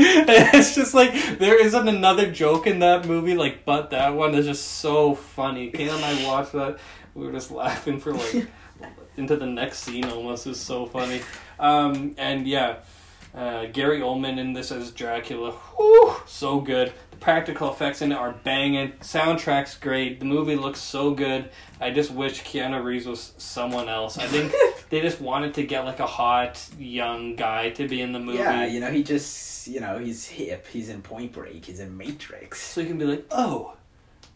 [0.00, 4.46] it's just like there isn't another joke in that movie like but that one is
[4.46, 5.72] just so funny.
[5.72, 6.78] Kayla and I watched that.
[7.14, 8.46] We were just laughing for like
[9.16, 10.46] into the next scene almost.
[10.46, 11.22] It was so funny.
[11.58, 12.76] Um, and yeah,
[13.34, 15.50] uh, Gary Oldman in this as Dracula.
[15.50, 16.92] Whew, so good.
[17.20, 18.92] Practical effects in it are banging.
[19.00, 20.20] Soundtrack's great.
[20.20, 21.50] The movie looks so good.
[21.80, 24.18] I just wish Keanu Reeves was someone else.
[24.18, 24.52] I think
[24.90, 28.38] they just wanted to get like a hot young guy to be in the movie.
[28.38, 30.66] Yeah, you know, he just, you know, he's hip.
[30.68, 31.64] He's in Point Break.
[31.64, 32.60] He's in Matrix.
[32.60, 33.74] So you can be like, oh,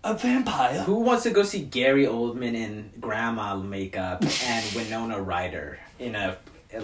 [0.04, 0.82] a vampire.
[0.82, 6.36] Who wants to go see Gary Oldman in grandma makeup and Winona Ryder in a,
[6.74, 6.80] a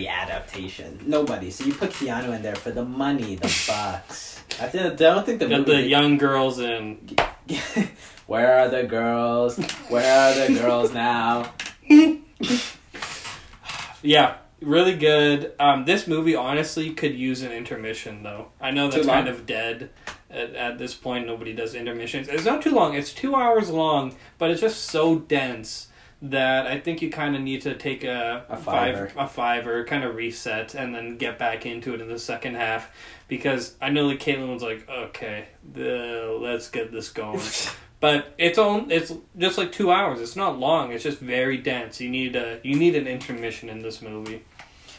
[0.00, 0.98] literary adaptation?
[1.06, 1.50] Nobody.
[1.50, 4.42] So you put Keanu in there for the money, the bucks.
[4.60, 5.82] I, think, I don't think the Got movie.
[5.82, 7.16] the young girls in.
[8.26, 9.58] Where are the girls?
[9.88, 10.04] Where
[10.42, 11.52] are the girls now?
[14.02, 15.52] Yeah, really good.
[15.60, 18.46] Um, this movie honestly could use an intermission though.
[18.58, 19.90] I know that's kind of dead,
[20.30, 22.28] At, at this point, nobody does intermissions.
[22.28, 22.94] It's not too long.
[22.94, 25.88] It's two hours long, but it's just so dense
[26.22, 30.04] that I think you kind of need to take a, A five a fiver, kind
[30.04, 32.92] of reset, and then get back into it in the second half.
[33.28, 37.40] Because I know that Caitlin was like, "Okay, the, let's get this going."
[38.00, 38.90] but it's on.
[38.90, 40.20] It's just like two hours.
[40.20, 40.92] It's not long.
[40.92, 42.00] It's just very dense.
[42.00, 44.44] You need a you need an intermission in this movie.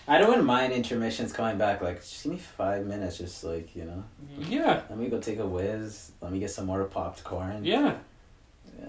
[0.07, 1.81] I don't mind intermissions coming back.
[1.81, 3.19] Like, just give me five minutes.
[3.19, 4.03] Just like you know,
[4.39, 6.11] Yeah, let me go take a whiz.
[6.21, 7.63] Let me get some more popped corn.
[7.63, 7.97] yeah.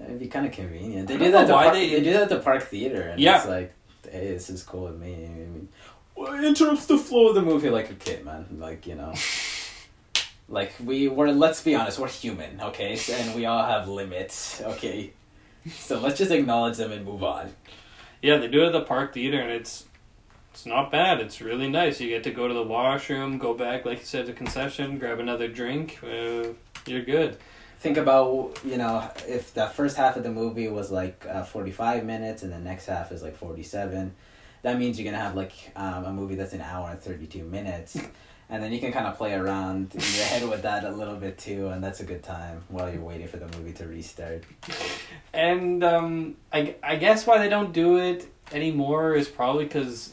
[0.04, 1.08] It'd be kind of convenient.
[1.08, 1.42] They I do that.
[1.42, 2.00] know To why park, they- they...
[2.02, 3.38] do that at the Park Theater, and Yeah.
[3.38, 3.72] it's like,
[4.10, 5.14] hey, this is cool with me.
[5.14, 5.68] I mean,
[6.16, 7.70] well, it interrupts the flow of the movie.
[7.70, 8.46] Like, a kid, man.
[8.58, 9.12] Like, you know,
[10.48, 11.28] like we we're.
[11.30, 15.12] Let's be honest, we're human, okay, and we all have limits, okay.
[15.70, 17.52] So let's just acknowledge them and move on.
[18.20, 19.84] Yeah, they do it at the park theater, and it's
[20.52, 21.20] it's not bad.
[21.20, 22.00] It's really nice.
[22.00, 25.18] You get to go to the washroom, go back, like you said, to concession, grab
[25.20, 25.98] another drink.
[26.02, 26.48] Uh,
[26.86, 27.38] you're good.
[27.82, 31.72] Think about you know if the first half of the movie was like uh, forty
[31.72, 34.14] five minutes and the next half is like forty seven,
[34.62, 37.42] that means you're gonna have like um, a movie that's an hour and thirty two
[37.42, 37.96] minutes,
[38.48, 41.16] and then you can kind of play around in your head with that a little
[41.16, 44.44] bit too, and that's a good time while you're waiting for the movie to restart.
[45.32, 50.12] And um, I I guess why they don't do it anymore is probably because.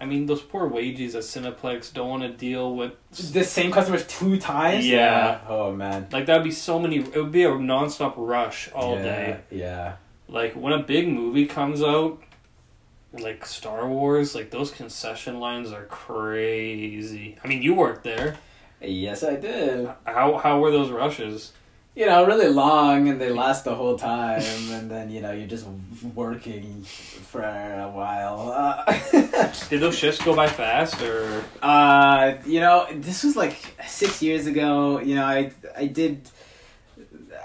[0.00, 2.92] I mean, those poor wages at Cineplex don't want to deal with
[3.32, 4.86] The same customers two times.
[4.86, 5.40] Yeah.
[5.48, 6.08] Oh man.
[6.10, 6.98] like that'd be so many.
[6.98, 9.40] It would be a nonstop rush all yeah, day.
[9.50, 9.96] Yeah.
[10.28, 12.20] Like when a big movie comes out,
[13.12, 17.38] like Star Wars, like those concession lines are crazy.
[17.44, 18.38] I mean, you worked there.
[18.80, 19.88] Yes, I did.
[20.04, 21.52] How how were those rushes?
[21.96, 25.46] You know, really long and they last the whole time, and then you know you're
[25.46, 25.66] just
[26.14, 28.50] working for a while.
[28.52, 28.84] Uh,
[29.70, 31.44] Did those shifts go by fast or?
[31.62, 35.00] uh, you know, this was like six years ago.
[35.00, 36.28] You know, I I did.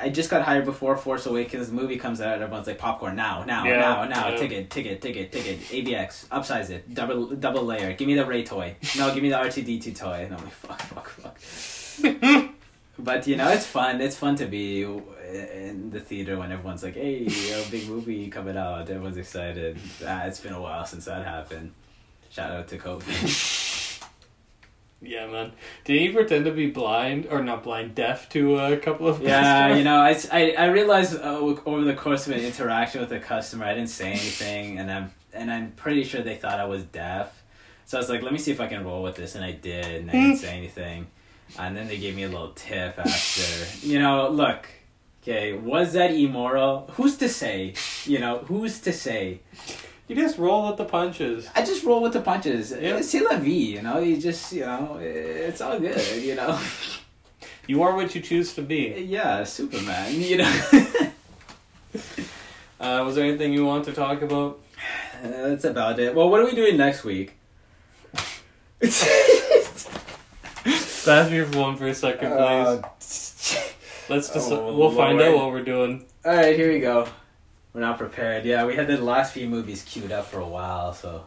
[0.01, 1.67] I just got hired before Force Awakens.
[1.67, 4.29] The movie comes out, everyone's like popcorn now, now, Yeah, now, now.
[4.29, 4.37] yeah.
[4.37, 5.59] Ticket, ticket, ticket, ticket.
[5.59, 7.91] AVX, upsize it, double, double layer.
[7.93, 8.75] Give me the Ray toy.
[8.97, 10.21] No, give me the R two D two toy.
[10.23, 12.48] And I'm like, fuck, fuck, fuck.
[12.99, 14.01] But you know, it's fun.
[14.01, 18.57] It's fun to be in the theater when everyone's like, "Hey, a big movie coming
[18.57, 19.77] out." Everyone's excited.
[20.05, 21.71] Ah, it's been a while since that happened.
[22.29, 24.05] Shout out to COVID.
[25.01, 25.53] Yeah, man.
[25.85, 29.21] Did he pretend to be blind or not blind, deaf to a couple of?
[29.21, 29.77] yeah, customers?
[29.77, 33.19] you know, I, I, I realized uh, over the course of an interaction with a
[33.19, 36.83] customer, I didn't say anything, and I'm and I'm pretty sure they thought I was
[36.83, 37.43] deaf.
[37.85, 39.53] So I was like, "Let me see if I can roll with this," and I
[39.53, 41.07] did, and I didn't say anything.
[41.57, 43.87] And then they gave me a little tip after.
[43.87, 44.67] You know, look.
[45.21, 46.89] Okay, was that immoral?
[46.93, 47.73] Who's to say?
[48.05, 49.41] You know, who's to say?
[50.07, 51.47] You just roll with the punches.
[51.53, 52.71] I just roll with the punches.
[52.71, 53.01] Yeah.
[53.01, 53.99] C'est la vie, you know.
[53.99, 56.59] You just, you know, it's all good, you know.
[57.67, 59.05] You are what you choose to be.
[59.07, 60.61] yeah, Superman, you know.
[62.79, 64.57] Uh, was there anything you want to talk about?
[65.21, 66.15] That's about it.
[66.15, 67.33] Well, what are we doing next week?
[71.09, 72.37] Pass me your phone for a second, please.
[72.37, 72.81] Uh,
[74.13, 74.51] Let's just.
[74.51, 76.05] oh, we'll find out what we're doing.
[76.23, 77.07] all right, here we go.
[77.73, 78.45] We're not prepared.
[78.45, 81.25] Yeah, we had the last few movies queued up for a while, so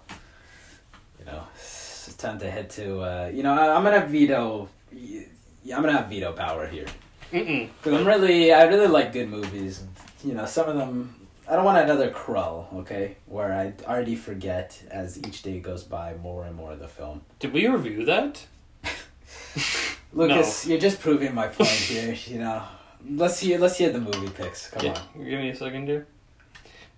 [1.18, 3.00] you know, it's time to head to.
[3.00, 4.68] Uh, you know, I, I'm gonna veto.
[4.92, 6.86] Yeah, I'm gonna have veto power here.
[7.32, 7.68] Mm-mm.
[7.82, 9.82] Cause I'm really, I really like good movies.
[10.22, 11.26] You know, some of them.
[11.50, 16.14] I don't want another Krull, okay, where I already forget as each day goes by
[16.22, 17.22] more and more of the film.
[17.40, 18.46] Did we review that?
[20.12, 22.14] Lucas, you're just proving my point here.
[22.26, 22.62] You know,
[23.08, 24.68] let's hear, let's hear the movie picks.
[24.70, 25.24] Come Yeah, on.
[25.24, 26.06] give me a second here.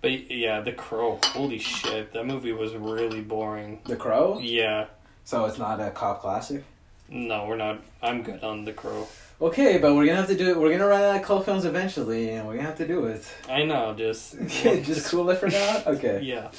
[0.01, 1.19] But yeah, The Crow.
[1.23, 3.79] Holy shit, that movie was really boring.
[3.85, 4.39] The Crow.
[4.39, 4.85] Yeah,
[5.23, 6.63] So it's not a cop classic.
[7.09, 7.81] no, we're not.
[8.03, 9.07] I'm good on The Crow.
[9.41, 10.57] Okay, but we're gonna have to do it.
[10.59, 13.23] We're gonna run out of cult films eventually, and we're gonna have to do it.
[13.49, 15.83] I know, just just cool it for now.
[15.87, 16.51] Okay, yeah.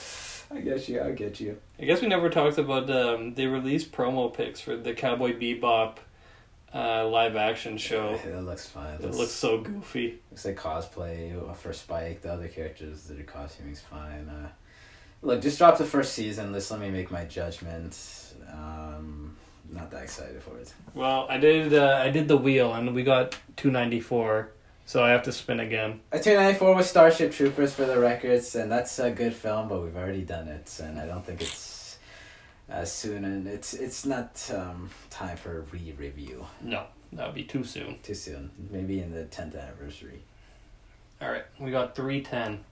[0.51, 1.03] I get you.
[1.03, 1.59] I get you.
[1.80, 2.88] I guess we never talked about.
[2.90, 5.99] Um, they released promo pics for the Cowboy Bebop
[6.74, 8.18] uh, live action show.
[8.24, 8.94] It looks fun.
[9.03, 10.20] It looks so goofy.
[10.30, 12.22] Looks like cosplay for Spike.
[12.22, 14.28] The other characters, their costuming's fine.
[14.28, 14.49] Uh,
[15.22, 16.53] look, just drop the first season.
[16.53, 17.99] Let's let me make my judgment.
[18.53, 19.36] Um,
[19.70, 20.72] not that excited for it.
[20.94, 21.74] Well, I did.
[21.74, 24.53] Uh, I did the wheel, and we got two ninety four.
[24.87, 26.01] So I have to spin again.
[26.12, 29.68] A two ninety four was Starship Troopers for the records, and that's a good film,
[29.68, 31.99] but we've already done it, and I don't think it's
[32.68, 36.47] as soon, and it's it's not um, time for a re review.
[36.61, 37.99] No, that would be too soon.
[38.05, 38.53] Too soon.
[38.70, 40.22] Maybe in the tenth anniversary.
[41.20, 42.64] All right, we got three ten.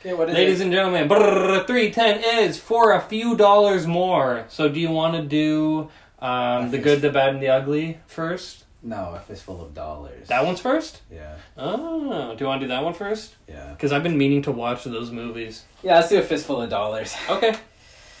[0.00, 0.64] Okay, what is Ladies it?
[0.64, 4.46] and gentlemen, three ten is for a few dollars more.
[4.48, 8.64] So do you want to do um, the good, the bad, and the ugly first?
[8.82, 10.26] No, a fistful of dollars.
[10.28, 11.02] That one's first.
[11.10, 13.34] Yeah, Oh, do you want to do that one first?
[13.48, 15.64] yeah, Because I've been meaning to watch those movies.
[15.82, 15.96] yeah.
[15.96, 17.54] Let's do a fistful of dollars, Okay.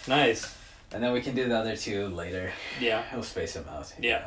[0.06, 0.54] Nice.
[0.92, 2.52] and then we can do the other two later.
[2.80, 3.02] Yeah.
[3.12, 3.92] We'll space them out.
[4.00, 4.26] Yeah.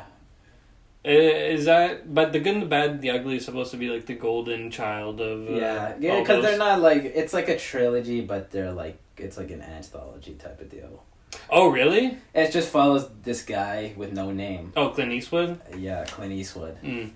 [1.04, 2.12] I- Is that?
[2.14, 4.70] But the good and the bad, the ugly is supposed to be like the golden
[4.70, 5.48] child of.
[5.48, 9.36] Uh, Yeah, yeah, because they're not like it's like a trilogy, but they're like it's
[9.38, 11.02] like an anthology type of deal.
[11.50, 12.18] Oh really?
[12.34, 14.72] It just follows this guy with no name.
[14.76, 15.60] Oh, Clint Eastwood.
[15.76, 17.10] Yeah, Clint Eastwood, Mm.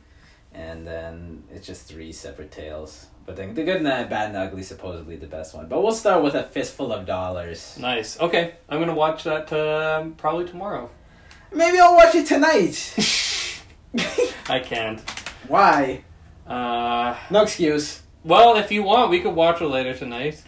[0.54, 3.06] and then it's just three separate tales.
[3.26, 5.66] But then the good and the bad and the ugly supposedly the best one.
[5.68, 7.76] But we'll start with a fistful of dollars.
[7.78, 8.18] Nice.
[8.20, 10.90] Okay, I'm gonna watch that uh, probably tomorrow.
[11.52, 12.74] Maybe I'll watch it tonight.
[14.48, 15.00] I can't.
[15.48, 16.04] Why?
[16.46, 18.02] Uh, No excuse.
[18.24, 20.42] well, if you want, we could watch it later tonight.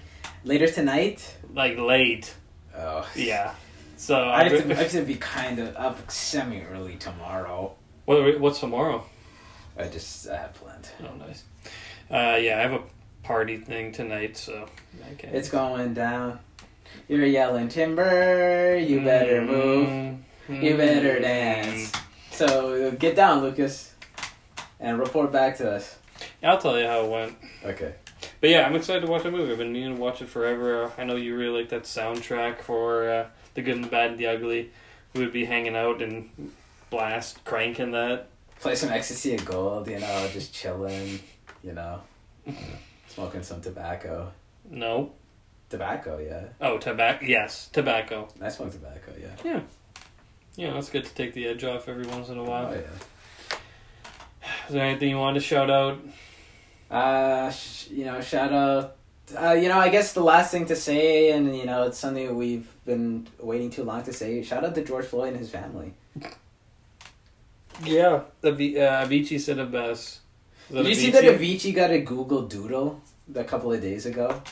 [0.44, 1.36] Later tonight.
[1.54, 2.34] Like late.
[2.76, 3.08] Oh.
[3.14, 3.54] Yeah.
[3.96, 7.74] So I have, to, I have to be kind of up semi early tomorrow.
[8.04, 9.04] What, what's tomorrow?
[9.78, 10.88] I just I have planned.
[11.02, 11.44] Oh, nice.
[12.10, 12.82] Uh, yeah, I have a
[13.22, 14.68] party thing tonight, so
[15.08, 15.34] I can't.
[15.34, 16.40] It's going down.
[17.08, 18.76] You're yelling timber.
[18.76, 19.88] You better move.
[20.48, 21.92] Mm, You better dance.
[22.32, 23.92] So get down, Lucas,
[24.80, 25.96] and report back to us.
[26.42, 27.36] I'll tell you how it went.
[27.64, 27.94] Okay.
[28.42, 29.52] But yeah, I'm excited to watch the movie.
[29.52, 30.90] I've been meaning to watch it forever.
[30.98, 34.18] I know you really like that soundtrack for uh, The Good and the Bad and
[34.18, 34.72] the Ugly.
[35.14, 36.28] We would be hanging out and
[36.90, 38.30] blast cranking that.
[38.58, 39.86] Play some ecstasy of gold.
[39.86, 41.20] You know, just chilling.
[41.62, 42.00] You know,
[43.06, 44.32] smoking some tobacco.
[44.68, 45.12] No.
[45.70, 46.46] Tobacco, yeah.
[46.60, 47.24] Oh, tobacco.
[47.24, 48.26] Yes, tobacco.
[48.40, 49.28] I smoke tobacco, yeah.
[49.44, 49.60] Yeah,
[50.56, 52.72] Yeah, that's good to take the edge off every once in a while.
[52.72, 53.58] Oh yeah.
[54.66, 56.00] Is there anything you want to shout out?
[56.92, 58.96] Uh, sh- you know, shout out.
[59.34, 62.36] Uh, you know, I guess the last thing to say, and you know, it's something
[62.36, 64.42] we've been waiting too long to say.
[64.42, 65.94] Shout out to George Floyd and his family.
[67.84, 70.20] Yeah, Avi- uh, Avicii said it best.
[70.70, 73.00] Is Did you see that Avicii got a Google Doodle
[73.34, 74.42] a couple of days ago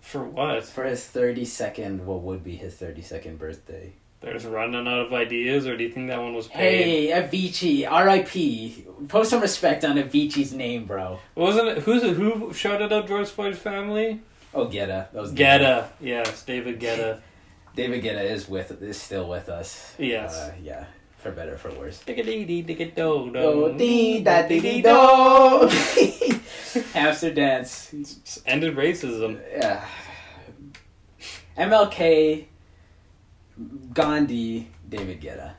[0.00, 0.64] For what?
[0.64, 3.92] for his thirty second, what would be his thirty second birthday?
[4.20, 7.10] They're running out of ideas, or do you think that one was paid?
[7.10, 8.84] Hey, Avicii, R.I.P.
[9.08, 11.18] Post some respect on Avicii's name, bro.
[11.34, 11.78] Wasn't it?
[11.78, 12.16] Who's it?
[12.16, 14.20] Who shouted out George Floyd's family?
[14.52, 15.10] Oh, Guetta.
[15.12, 15.88] That was Guetta.
[16.00, 17.20] Yes, David Guetta.
[17.74, 19.94] David Guetta is with is still with us.
[19.96, 20.34] Yes.
[20.34, 20.84] Uh, yeah,
[21.18, 22.00] for better for worse.
[22.00, 25.70] Diggity digga do Do dee da dee dee do.
[26.92, 28.42] Hamster dance.
[28.44, 29.40] Ended racism.
[29.50, 29.84] Yeah.
[31.56, 32.46] MLK,
[33.92, 35.52] Gandhi, David Guetta.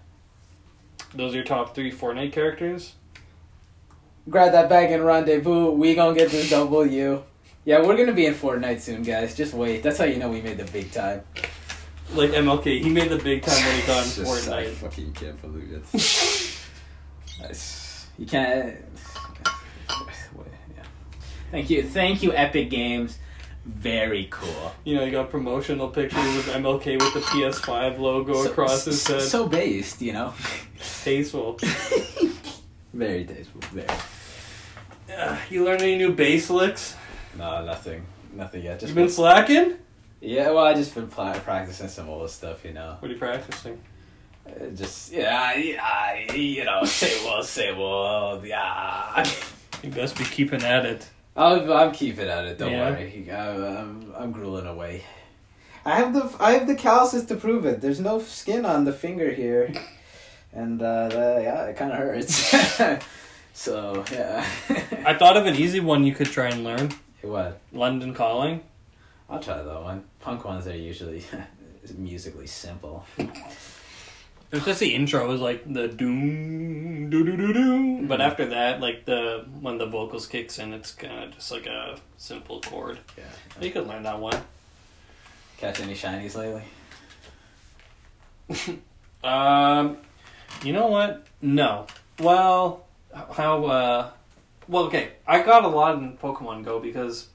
[1.13, 2.93] Those are your top three Fortnite characters.
[4.29, 5.71] Grab that bag and rendezvous.
[5.71, 7.23] We gonna get this W.
[7.65, 9.35] Yeah, we're gonna be in Fortnite soon, guys.
[9.35, 9.83] Just wait.
[9.83, 11.21] That's how you know we made the big time.
[12.13, 14.73] Like MLK, he made the big time when he got in Just- I Fortnite.
[14.73, 15.87] fucking can't believe it.
[18.19, 18.75] You can't.
[19.49, 20.83] Yeah.
[21.49, 23.17] Thank you, thank you, Epic Games.
[23.65, 24.73] Very cool.
[24.83, 29.01] You know, you got promotional pictures of MLK with the PS5 logo So- across his
[29.01, 29.21] so, head.
[29.23, 30.33] so based, you know.
[31.03, 31.59] Tasteful.
[32.93, 33.61] Very tasteful.
[33.71, 33.87] Very.
[35.15, 36.95] Uh, you learn any new bass licks?
[37.37, 38.03] No, nothing.
[38.33, 38.79] Nothing yet.
[38.79, 39.75] Just you been slacking?
[40.21, 40.49] yeah.
[40.49, 42.95] Well, I just been pla- practicing some old stuff, you know.
[42.99, 43.79] What are you practicing?
[44.47, 46.83] Uh, Just yeah, yeah, you know.
[46.85, 49.23] Say well, say well, yeah.
[49.83, 51.07] You best be keeping at it.
[51.35, 52.57] I'll, I'm keeping at it.
[52.57, 52.91] Don't Yeah.
[52.91, 53.29] worry.
[53.31, 55.03] I'm, I'm, I'm grueling away.
[55.85, 57.81] I have the I have the calluses to prove it.
[57.81, 59.73] There's no skin on the finger here,
[60.53, 62.53] and uh, the, yeah, it kind of hurts.
[63.53, 64.45] so yeah.
[65.05, 66.91] I thought of an easy one you could try and learn.
[67.23, 67.59] what?
[67.71, 68.61] London Calling.
[69.29, 70.03] I'll try that one.
[70.19, 71.23] Punk ones are usually
[71.97, 73.05] musically simple.
[74.51, 78.47] It was just the intro was like the doom doo doo doo doo, but after
[78.47, 82.59] that, like the when the vocals kicks in, it's kind of just like a simple
[82.61, 82.99] chord.
[83.17, 83.23] Yeah.
[83.61, 84.41] You could learn that one.
[85.57, 86.63] Catch any shinies lately?
[89.23, 89.97] Um,
[90.63, 91.25] you know what?
[91.41, 91.85] No.
[92.19, 93.65] Well, how?
[93.65, 94.09] uh
[94.67, 95.11] Well, okay.
[95.27, 97.27] I got a lot in Pokemon Go because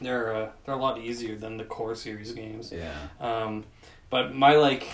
[0.00, 2.72] they're uh, they're a lot easier than the core series games.
[2.72, 2.92] Yeah.
[3.20, 3.64] Um,
[4.10, 4.88] but my like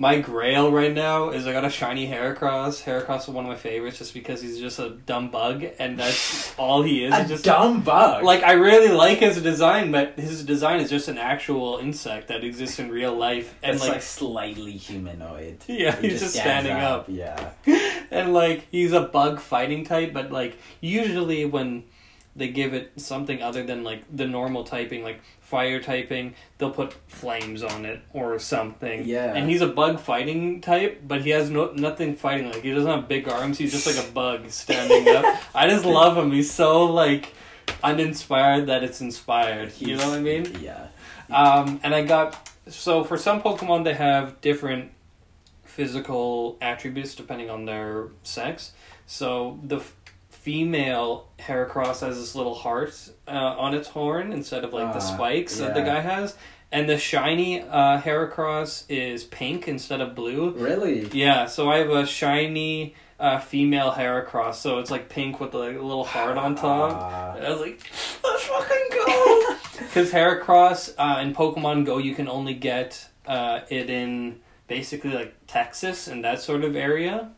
[0.00, 2.82] my grail right now is I got a shiny Heracross.
[2.84, 6.54] Heracross is one of my favorites just because he's just a dumb bug and that's
[6.58, 7.12] all he is.
[7.12, 8.24] A just dumb bug.
[8.24, 12.42] like I really like his design, but his design is just an actual insect that
[12.44, 15.58] exists in real life, and it's like, like, slightly humanoid.
[15.68, 17.04] Yeah, He he's just stands standing up.
[17.08, 17.50] Yeah.
[18.10, 21.84] and like he's a bug fighting type, but like usually when
[22.34, 25.20] they give it something other than like the normal typing, like
[25.50, 29.04] fire typing, they'll put flames on it or something.
[29.04, 29.34] Yeah.
[29.34, 32.46] And he's a bug fighting type, but he has no nothing fighting.
[32.50, 33.58] Like he doesn't have big arms.
[33.58, 35.24] He's just like a bug standing up.
[35.52, 36.30] I just love him.
[36.30, 37.34] He's so like
[37.82, 39.72] uninspired that it's inspired.
[39.78, 40.56] You know what I mean?
[40.60, 40.86] Yeah.
[41.28, 44.92] Um, and I got so for some Pokemon they have different
[45.64, 48.72] physical attributes depending on their sex.
[49.06, 49.82] So the
[50.50, 52.92] female Heracross has this little heart
[53.28, 56.36] uh, on its horn instead of like the Ah, spikes that the guy has,
[56.72, 60.50] and the shiny uh, Heracross is pink instead of blue.
[60.50, 61.08] Really?
[61.12, 65.76] Yeah, so I have a shiny uh, female Heracross, so it's like pink with like,
[65.76, 66.98] a little heart on top.
[67.00, 67.34] Ah.
[67.36, 67.80] And I was like,
[68.24, 69.56] let's fucking go!
[69.78, 75.34] Because Heracross uh, in Pokemon Go, you can only get uh, it in basically like
[75.46, 77.30] Texas and that sort of area.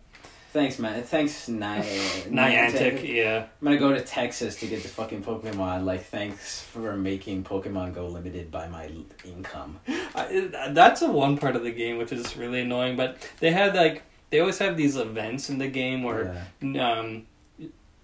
[0.53, 1.03] Thanks, man.
[1.03, 1.57] Thanks, Ni-
[2.29, 3.47] Niantic, yeah.
[3.61, 5.85] I'm gonna go to Texas to get the fucking Pokemon.
[5.85, 8.91] Like, thanks for making Pokemon Go limited by my
[9.25, 9.81] income.
[10.15, 13.75] I, that's a one part of the game which is really annoying, but they had
[13.75, 16.99] like, they always have these events in the game where Yeah.
[16.99, 17.27] um,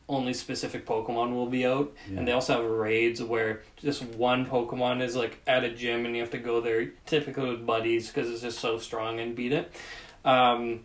[0.09, 1.92] only specific Pokemon will be out.
[2.11, 2.20] Yeah.
[2.20, 6.14] And they also have raids where just one Pokemon is like at a gym and
[6.16, 9.53] you have to go there, typically with buddies because it's just so strong and beat
[9.53, 9.70] it.
[10.24, 10.84] Um,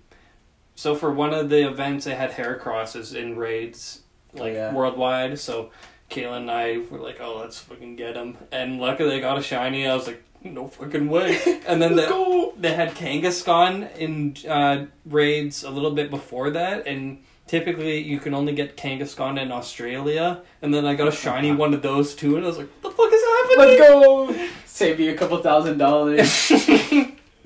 [0.75, 4.01] so for one of the events, they had Heracrosses in raids
[4.33, 4.73] like Yeah.
[4.73, 5.39] worldwide.
[5.39, 5.69] So
[6.09, 9.41] Kayla and I were like, "Oh, let's fucking get them!" And luckily, I got a
[9.43, 9.87] shiny.
[9.87, 12.53] I was like, "No fucking way!" And then Let's the, go!
[12.59, 18.33] they had Kangaskhan in uh, raids a little bit before that, and typically you can
[18.33, 20.41] only get Kangaskhan in Australia.
[20.61, 22.91] And then I got a shiny one of those too, and I was like, "What
[22.91, 24.47] the fuck is happening?" Let's go!
[24.65, 26.51] Save you a couple thousand dollars.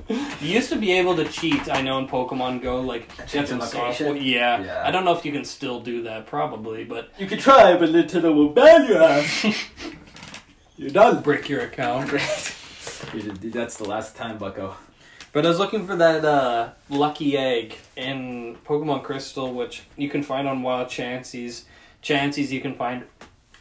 [0.40, 3.48] You used to be able to cheat, I know, in Pokemon Go, like Change get
[3.50, 4.06] some the location?
[4.08, 4.16] software.
[4.16, 4.64] Yeah.
[4.64, 4.84] Yeah.
[4.86, 7.90] I don't know if you can still do that, probably, but you can try, but
[7.90, 9.46] Nintendo will ban your ass.
[10.78, 11.22] You're done.
[11.24, 12.12] break your account.
[13.14, 14.76] That's the last time, Bucko.
[15.34, 20.24] But I was looking for that uh, lucky egg in Pokemon Crystal, which you can
[20.24, 21.66] find on Wild Chanseys.
[22.02, 23.04] Chanseys you can find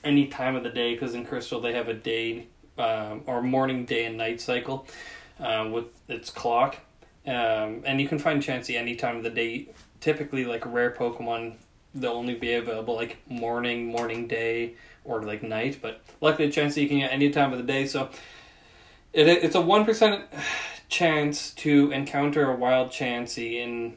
[0.04, 2.46] any time of the day because in Crystal they have a day
[2.78, 4.86] um, or morning, day, and night cycle
[5.40, 6.78] uh, with its clock.
[7.26, 9.68] Um, and you can find Chansey any time of the day.
[10.00, 11.56] Typically, like rare Pokemon,
[11.94, 14.74] they'll only be available like morning, morning, day,
[15.04, 15.78] or like night.
[15.82, 17.86] But luckily, Chansey you can get any time of the day.
[17.86, 18.10] So
[19.12, 20.24] it it's a one percent
[20.88, 23.96] chance to encounter a wild Chansey in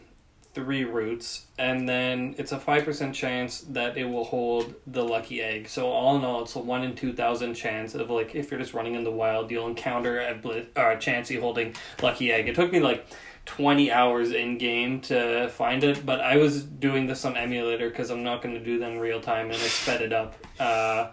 [0.53, 5.41] three routes, and then it's a five percent chance that it will hold the lucky
[5.41, 5.67] egg.
[5.69, 8.59] So all in all, it's a one in two thousand chance of like if you're
[8.59, 12.47] just running in the wild, you'll encounter a bli- or a Chansey holding lucky egg.
[12.47, 13.05] It took me like.
[13.45, 18.11] 20 hours in game to find it, but I was doing this on emulator because
[18.11, 20.35] I'm not going to do them in real time and I sped it up.
[20.59, 21.07] Uh,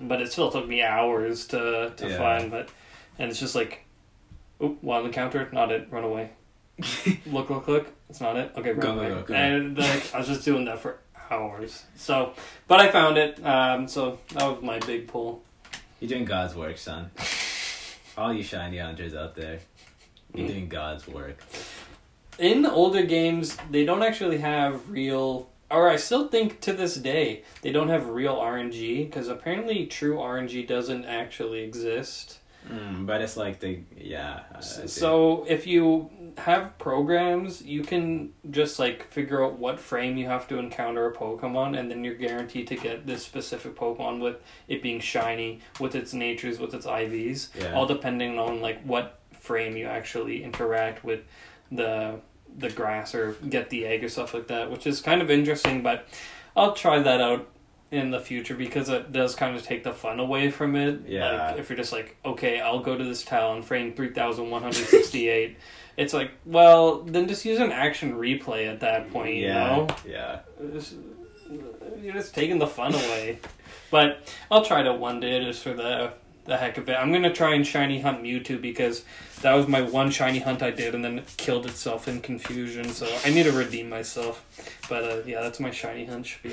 [0.00, 2.18] but it still took me hours to, to Yeah.
[2.18, 2.50] find.
[2.50, 2.70] But
[3.16, 3.84] and it's just like,
[4.60, 6.30] oop, wild encounter, not it, run away.
[7.26, 8.52] look, look, look, it's not it.
[8.56, 9.34] Okay, Go, go, go, go.
[9.34, 10.98] And like I was just doing that for
[11.30, 11.84] hours.
[11.96, 12.34] So,
[12.66, 13.44] but I found it.
[13.44, 15.42] Um, so that was my big pull.
[16.00, 17.10] You're doing God's work, son.
[18.16, 19.60] All you shiny hunters out there,
[20.34, 20.50] you're Mm.
[20.50, 21.38] doing God's work.
[22.38, 25.48] In the older games, they don't actually have real.
[25.70, 30.16] Or I still think to this day they don't have real RNG because apparently true
[30.16, 32.38] RNG doesn't actually exist.
[32.70, 34.40] Mm, but it's like the yeah.
[34.52, 34.60] I- I.
[34.60, 40.46] So if you have programs, you can just like figure out what frame you have
[40.48, 44.36] to encounter a Pokemon, and then you're guaranteed to get this specific Pokemon with
[44.68, 47.74] it being shiny, with its natures, with its IVs, Yeah.
[47.74, 51.20] all depending on like what frame you actually interact with
[51.72, 52.20] the
[52.56, 55.82] the grass or get the egg or stuff like that, which is kind of interesting.
[55.82, 56.06] But
[56.56, 57.46] I'll try that out
[57.90, 61.02] in the future because it does kind of take the fun away from it.
[61.06, 61.50] Yeah.
[61.50, 64.50] Like if you're just like, okay, I'll go to this tile and frame three thousand
[64.50, 65.56] one hundred sixty eight.
[65.96, 69.36] it's like, well, then just use an action replay at that point.
[69.36, 70.40] You yeah, know, yeah.
[70.72, 70.94] Just-
[72.02, 73.38] you're just taking the fun away.
[73.90, 76.12] But I'll try to one day just for the
[76.44, 76.92] the heck of it.
[76.92, 79.02] I'm gonna try and shiny hunt Mewtwo because
[79.40, 82.90] that was my one shiny hunt I did, and then it killed itself in confusion.
[82.90, 84.44] So I need to redeem myself.
[84.90, 86.52] But uh, yeah, that's my shiny hunt spiel.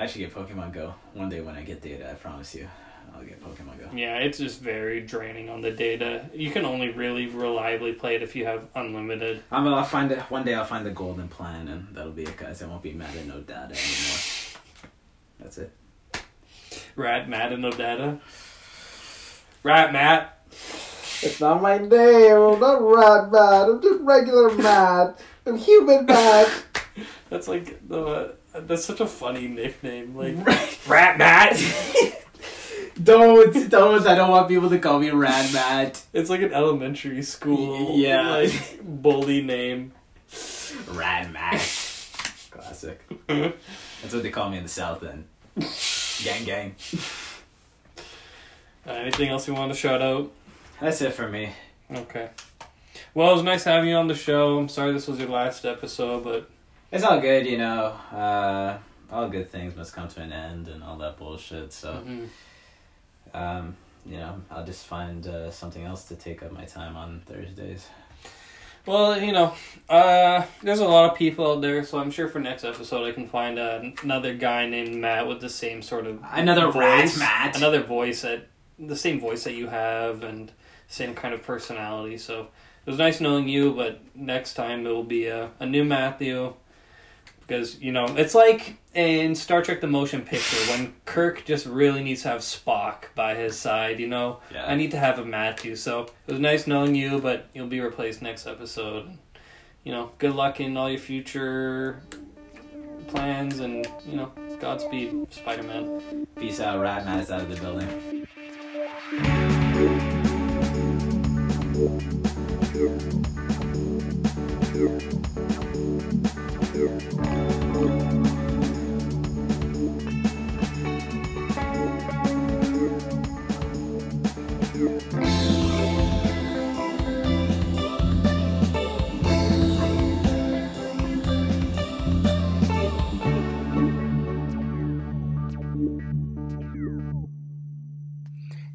[0.00, 2.10] I should get Pokemon Go one day when I get data.
[2.10, 2.66] I promise you,
[3.14, 3.94] I'll get Pokemon Go.
[3.94, 6.24] Yeah, it's just very draining on the data.
[6.32, 9.42] You can only really reliably play it if you have unlimited.
[9.52, 10.54] I'm, I'll find it one day.
[10.54, 12.62] I'll find the golden plan, and that'll be it, guys.
[12.62, 14.20] I won't be mad at no data anymore.
[15.38, 15.70] That's it.
[16.96, 18.20] Rat Matt and no data.
[19.62, 20.38] Rat Matt.
[21.22, 22.38] It's not my name.
[22.38, 23.68] I'm not rat mad.
[23.68, 25.16] I'm just regular mad.
[25.44, 26.50] I'm human mad.
[27.28, 30.16] That's like the that's such a funny nickname.
[30.16, 30.36] Like
[30.88, 31.56] Rat Matt.
[33.02, 34.06] don't, don't.
[34.06, 36.02] I don't want people to call me Rat Matt.
[36.12, 38.28] it's like an elementary school yeah.
[38.28, 39.92] like bully name.
[40.88, 41.60] Rat Matt.
[42.50, 43.00] Classic.
[43.26, 45.24] That's what they call me in the South End.
[46.24, 46.74] Gang, gang.
[48.86, 50.32] Uh, anything else you want to shout out?
[50.80, 51.52] That's it for me.
[51.92, 52.30] Okay.
[53.14, 54.58] Well, it was nice having you on the show.
[54.58, 56.48] I'm sorry this was your last episode, but
[56.92, 57.84] It's all good, you know.
[58.12, 58.78] Uh,
[59.12, 61.72] all good things must come to an end and all that bullshit.
[61.72, 62.28] So, mhm.
[63.34, 67.22] um, you know, I'll just find uh, something else to take up my time on
[67.26, 67.86] Thursdays.
[68.86, 69.54] well, you know,
[69.88, 73.12] uh, there's a lot of people out there, so I'm sure for next episode I
[73.12, 77.56] can find uh, another guy named Matt with the same sort of Another voice, Matt.
[77.56, 80.50] another voice that the same voice that you have and
[80.88, 82.16] same kind of personality.
[82.18, 82.48] So
[82.86, 86.54] it was nice knowing you, but next time it will be a, a new Matthew.
[87.50, 92.00] Because, you know, it's like in Star Trek the Motion Picture when Kirk just really
[92.00, 94.38] needs to have Spock by his side, you know?
[94.52, 94.70] Yeah.
[94.70, 95.74] I need to have a Matthew.
[95.74, 99.18] So it was nice knowing you, but you'll be replaced next episode.
[99.82, 102.00] You know, good luck in all your future
[103.08, 104.30] plans and, you know,
[104.60, 106.28] Godspeed, Spider Man.
[106.38, 108.28] Peace out, Rat Matt out of the building.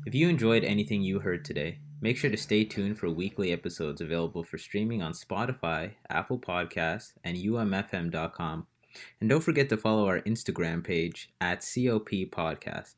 [0.05, 4.01] If you enjoyed anything you heard today, make sure to stay tuned for weekly episodes
[4.01, 8.67] available for streaming on Spotify, Apple Podcasts, and umfm.com.
[9.19, 12.93] And don't forget to follow our Instagram page at COP Podcast.